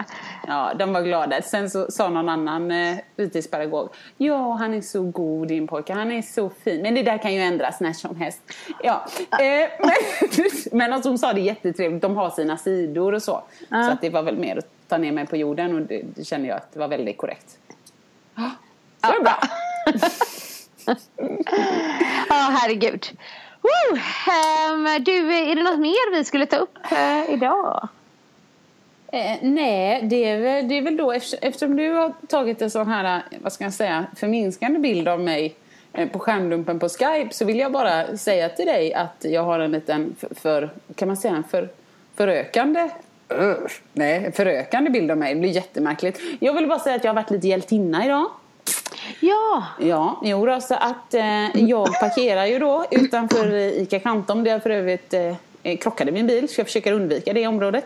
[0.46, 1.42] Ja, de var glada.
[1.42, 3.88] Sen så sa någon annan eh, fritidspedagog.
[4.16, 5.92] Ja, han är så god din pojke.
[5.92, 6.82] Han är så fin.
[6.82, 8.40] Men det där kan ju ändras när som helst.
[8.82, 9.92] Ja, eh, men,
[10.78, 12.02] men alltså, hon sa det jättetrevligt.
[12.02, 13.42] De har sina sidor och så.
[13.68, 15.74] Så att det var väl mer att ta ner mig på jorden.
[15.74, 17.58] Och det, det känner jag att det var väldigt korrekt.
[18.36, 19.40] Så det är bra.
[22.28, 23.06] Ja, herregud.
[23.60, 23.98] Woo!
[24.32, 27.88] Ehm, du, är det något mer vi skulle ta upp eh, idag?
[29.12, 32.70] Eh, nej, det är, väl, det är väl då efter, eftersom du har tagit en
[32.70, 35.54] sån här, eh, vad ska jag säga, förminskande bild av mig
[35.92, 39.58] eh, på skärmdumpen på Skype så vill jag bara säga till dig att jag har
[39.58, 41.68] en liten, för, för kan man säga en för,
[42.14, 42.90] förökande
[43.32, 45.34] Usch, Nej, förökande bild av mig.
[45.34, 46.20] Det blir jättemärkligt.
[46.40, 48.26] Jag vill bara säga att jag har varit lite hjältinna idag.
[49.20, 49.64] Ja.
[49.80, 54.50] Ja, jo då, så att eh, jag parkerar ju då utanför eh, ICA Kvantum där
[54.50, 57.84] jag för övrigt eh, krockade min bil så jag försöker undvika det området.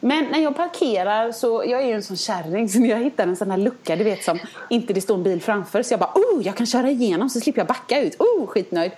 [0.00, 3.26] Men när jag parkerar så, jag är ju en sån kärring så när jag hittar
[3.26, 4.38] en sån här lucka du vet som
[4.70, 7.40] inte det står en bil framför så jag bara oh jag kan köra igenom så
[7.40, 8.92] slipper jag backa ut, oh skitnöjd.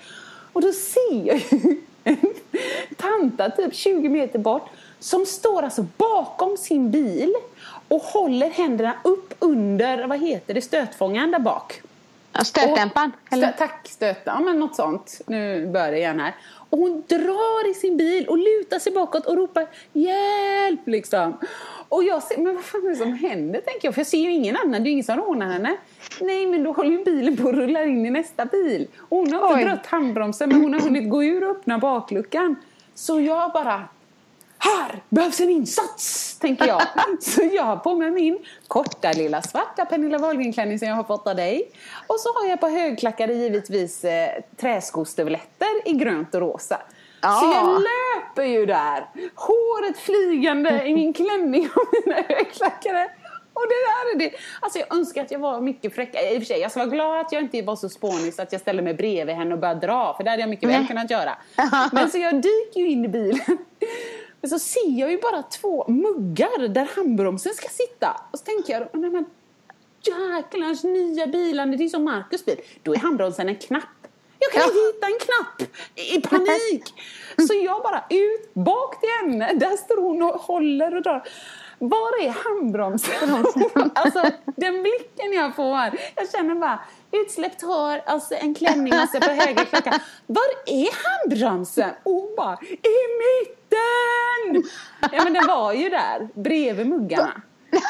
[0.53, 2.17] Och då ser jag ju en
[2.97, 4.71] tanta typ 20 meter bort
[5.01, 7.35] som står alltså bakom sin bil
[7.89, 11.83] och håller händerna upp under, vad heter det, stötfångaren där bak.
[12.33, 13.13] Ja, Stötdämparen?
[13.27, 14.31] Stö, tack, stöta.
[14.31, 15.21] Ja, men något sånt.
[15.27, 16.35] Nu börjar det igen här.
[16.71, 21.39] Och hon drar i sin bil och lutar sig bakåt och ropar hjälp liksom.
[21.89, 23.95] Och jag ser, men vad fan är det som händer tänker jag.
[23.95, 25.77] För jag ser ju ingen annan, det är ju ingen som rånar henne.
[26.21, 28.87] Nej men då håller ju bilen på att rulla in i nästa bil.
[28.99, 32.57] Och hon har inte dragit handbromsen men hon har hunnit gå ur och öppna bakluckan.
[32.95, 33.85] Så jag bara
[34.61, 36.83] här behövs en insats, tänker jag.
[37.21, 38.39] så jag har på mig min
[38.69, 41.71] korta lilla svarta Pernilla Wahlgren-klänning som jag har fått av dig.
[42.07, 46.81] Och så har jag på högklackade givetvis eh, träskostövletter i grönt och rosa.
[47.23, 53.11] Så jag löper ju där, håret flygande i min klänning och mina högklackade.
[53.53, 54.37] Och det där är det.
[54.61, 56.31] Alltså jag önskar att jag var mycket fräckare.
[56.31, 58.43] I och för sig, jag ska vara glad att jag inte var så spånig så
[58.43, 60.15] att jag ställde mig bredvid henne och började dra.
[60.17, 61.39] För det hade jag mycket väl kunnat göra.
[61.93, 63.59] Men så jag dyker ju in i bilen.
[64.41, 68.21] Men så ser jag ju bara två muggar där handbromsen ska sitta.
[68.31, 69.25] Och så tänker jag, nej men
[70.03, 72.61] jäklars nya bilar, det är som Marcus bil.
[72.83, 73.85] Då är handbromsen en knapp.
[74.39, 76.95] Jag kan inte hitta en knapp i panik.
[77.49, 79.53] Så jag bara ut, bak till henne.
[79.55, 81.29] Där står hon och håller och drar.
[81.79, 83.45] Var är handbromsen?
[83.95, 84.23] alltså
[84.57, 85.99] den blicken jag får.
[86.15, 86.81] Jag känner bara
[87.11, 90.01] utsläppt hår, alltså en klänning alltså på höger klocka.
[90.27, 91.91] Var är handbromsen?
[92.03, 93.21] Och hon bara, i
[93.71, 94.71] mitten!
[95.13, 97.43] Ja men den var ju där, bredvid muggarna.
[97.71, 97.81] Men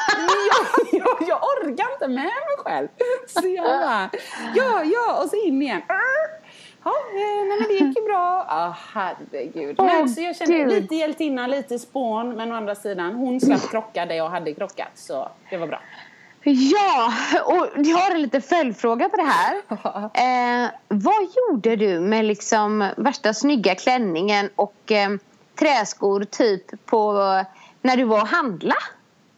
[0.51, 2.87] jag, jag, jag orkar inte med mig själv.
[3.27, 4.09] Så jag bara,
[4.55, 5.81] ja, ja, och så in igen.
[6.83, 8.45] Ja, eh, nej, men det gick ju bra.
[8.47, 9.75] Ah, herregud.
[9.77, 12.35] Men också, jag känner lite hjältinna, lite spån.
[12.35, 14.91] Men å andra sidan, hon slapp krocka där jag hade krockat.
[14.95, 15.81] Så det var bra.
[16.43, 17.13] Ja,
[17.45, 19.61] och jag har en liten följdfråga på det här.
[20.13, 25.09] Eh, vad gjorde du med liksom värsta snygga klänningen och eh,
[25.59, 27.13] träskor typ på
[27.81, 28.75] när du var och handla?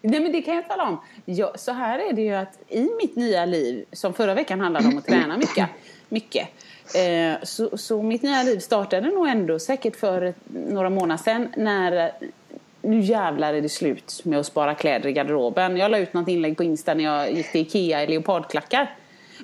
[0.01, 1.01] Nej men det kan jag tala om.
[1.25, 4.87] Jag, så här är det ju att i mitt nya liv, som förra veckan handlade
[4.87, 5.69] om att träna mycket,
[6.09, 6.47] mycket
[6.95, 12.11] eh, så, så mitt nya liv startade nog ändå säkert för några månader sedan när
[12.81, 15.77] nu jävlar är det slut med att spara kläder i garderoben.
[15.77, 18.95] Jag la ut något inlägg på Insta när jag gick till Ikea i leopardklackar.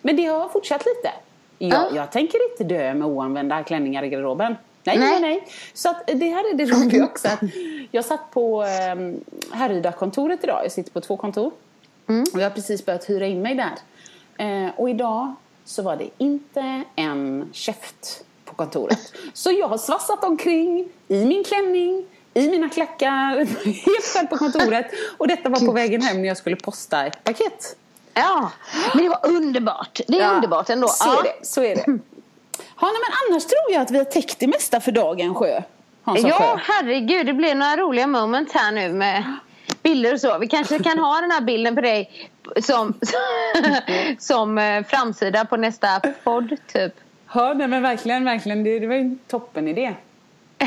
[0.02, 1.12] Men det har fortsatt lite.
[1.58, 4.56] Jag, jag tänker inte dö med oanvända klänningar i garderoben.
[4.98, 5.48] Nej, nej, Nej.
[5.74, 7.28] Så att det här är det roliga också.
[7.92, 10.62] Jag satt på um, Härryda-kontoret idag.
[10.64, 11.52] Jag sitter på två kontor.
[12.34, 13.76] Och jag har precis börjat hyra in mig där.
[14.38, 15.36] Eh, och idag
[15.66, 19.14] så var det inte en käft på kontoret.
[19.34, 23.36] Så jag har svassat omkring i min klänning, i mina klackar,
[23.66, 24.86] helt själv på kontoret.
[25.18, 27.76] Och detta var på vägen hem när jag skulle posta ett paket.
[28.14, 28.52] Ja,
[28.96, 30.02] men det var underbart.
[30.08, 30.88] Det är Ja, underbart ändå.
[30.88, 31.20] Så ja.
[31.20, 31.46] är det.
[31.46, 32.00] Så är det.
[32.82, 35.62] Ja, nej, men annars tror jag att vi har täckt det mesta för dagen, Sjö.
[36.04, 36.74] Hansson Ja, Sjö.
[36.74, 37.26] herregud.
[37.26, 39.24] Det blir några roliga moment här nu med
[39.84, 40.38] bilder och så.
[40.38, 42.94] Vi kanske kan ha den här bilden på dig som,
[44.20, 46.94] som eh, framsida på nästa podd, typ.
[47.34, 48.64] Ja, nej, men verkligen, verkligen.
[48.64, 49.94] Det, det var ju en toppen idé.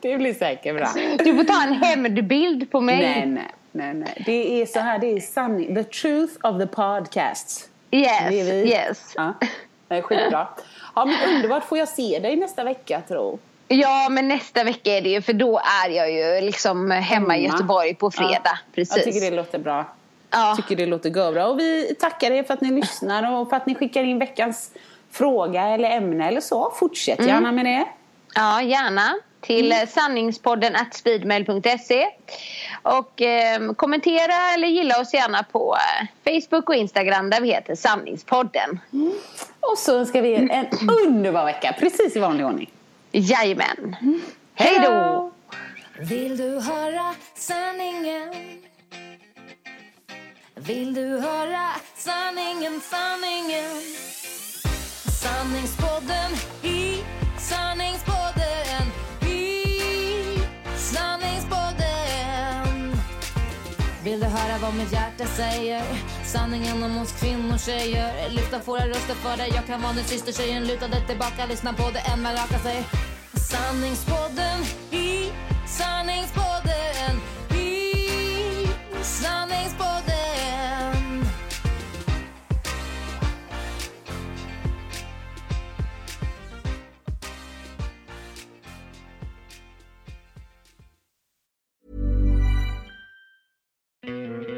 [0.00, 0.88] det blir säkert bra.
[1.18, 2.96] Du får ta en hämndbild på mig.
[2.96, 4.22] Nej, nej, nej, nej.
[4.26, 5.74] Det är så här, det är sanning.
[5.74, 7.68] The truth of the podcasts.
[7.90, 9.12] Yes, yes.
[9.16, 9.34] Ja,
[9.88, 10.48] det är skitbra.
[10.94, 11.64] Ja, men underbart.
[11.64, 13.38] Får jag se dig nästa vecka, tro?
[13.68, 17.44] Ja, men nästa vecka är det ju, för då är jag ju liksom hemma i.
[17.46, 18.40] Göteborg på fredag.
[18.44, 18.96] Ja, Precis.
[18.96, 19.84] Jag tycker det låter bra.
[20.30, 20.54] Ja.
[20.56, 21.46] tycker det låter bra.
[21.46, 24.70] Och vi tackar er för att ni lyssnar och för att ni skickar in veckans
[25.10, 26.72] fråga eller ämne eller så.
[26.78, 27.30] Fortsätt Mm.
[27.30, 27.84] gärna med det.
[28.34, 29.14] Ja, gärna.
[29.40, 29.86] Till mm.
[29.86, 32.06] sanningspodden at speedmail.se.
[32.82, 37.74] Och eh, kommentera eller gilla oss gärna på eh, Facebook och Instagram där vi heter
[37.74, 38.80] Sanningspodden.
[39.60, 40.66] Och så önskar vi er en
[41.06, 42.70] underbar vecka, precis i vanlig ordning.
[43.12, 43.96] Jajamän.
[44.54, 45.32] Hej då!
[46.00, 48.34] Vill du höra sanningen?
[50.54, 53.82] Vill du höra sanningen, sanningen?
[55.22, 56.32] Sanningspodden
[56.62, 57.02] i
[64.68, 65.82] vad mitt hjärta säger?
[66.24, 68.30] Sanningen om oss kvinnor, tjejer.
[68.30, 70.66] Lyfta våra röster för dig Jag kan vara din syster, tjejen.
[70.66, 72.84] Lutade tillbaka Lyssna på det än man rakar sig
[73.34, 74.60] Sanningspodden
[74.90, 75.32] i
[75.66, 77.14] sanningspodden
[77.50, 78.68] i
[79.02, 79.98] sanningspodden.
[94.08, 94.57] Don't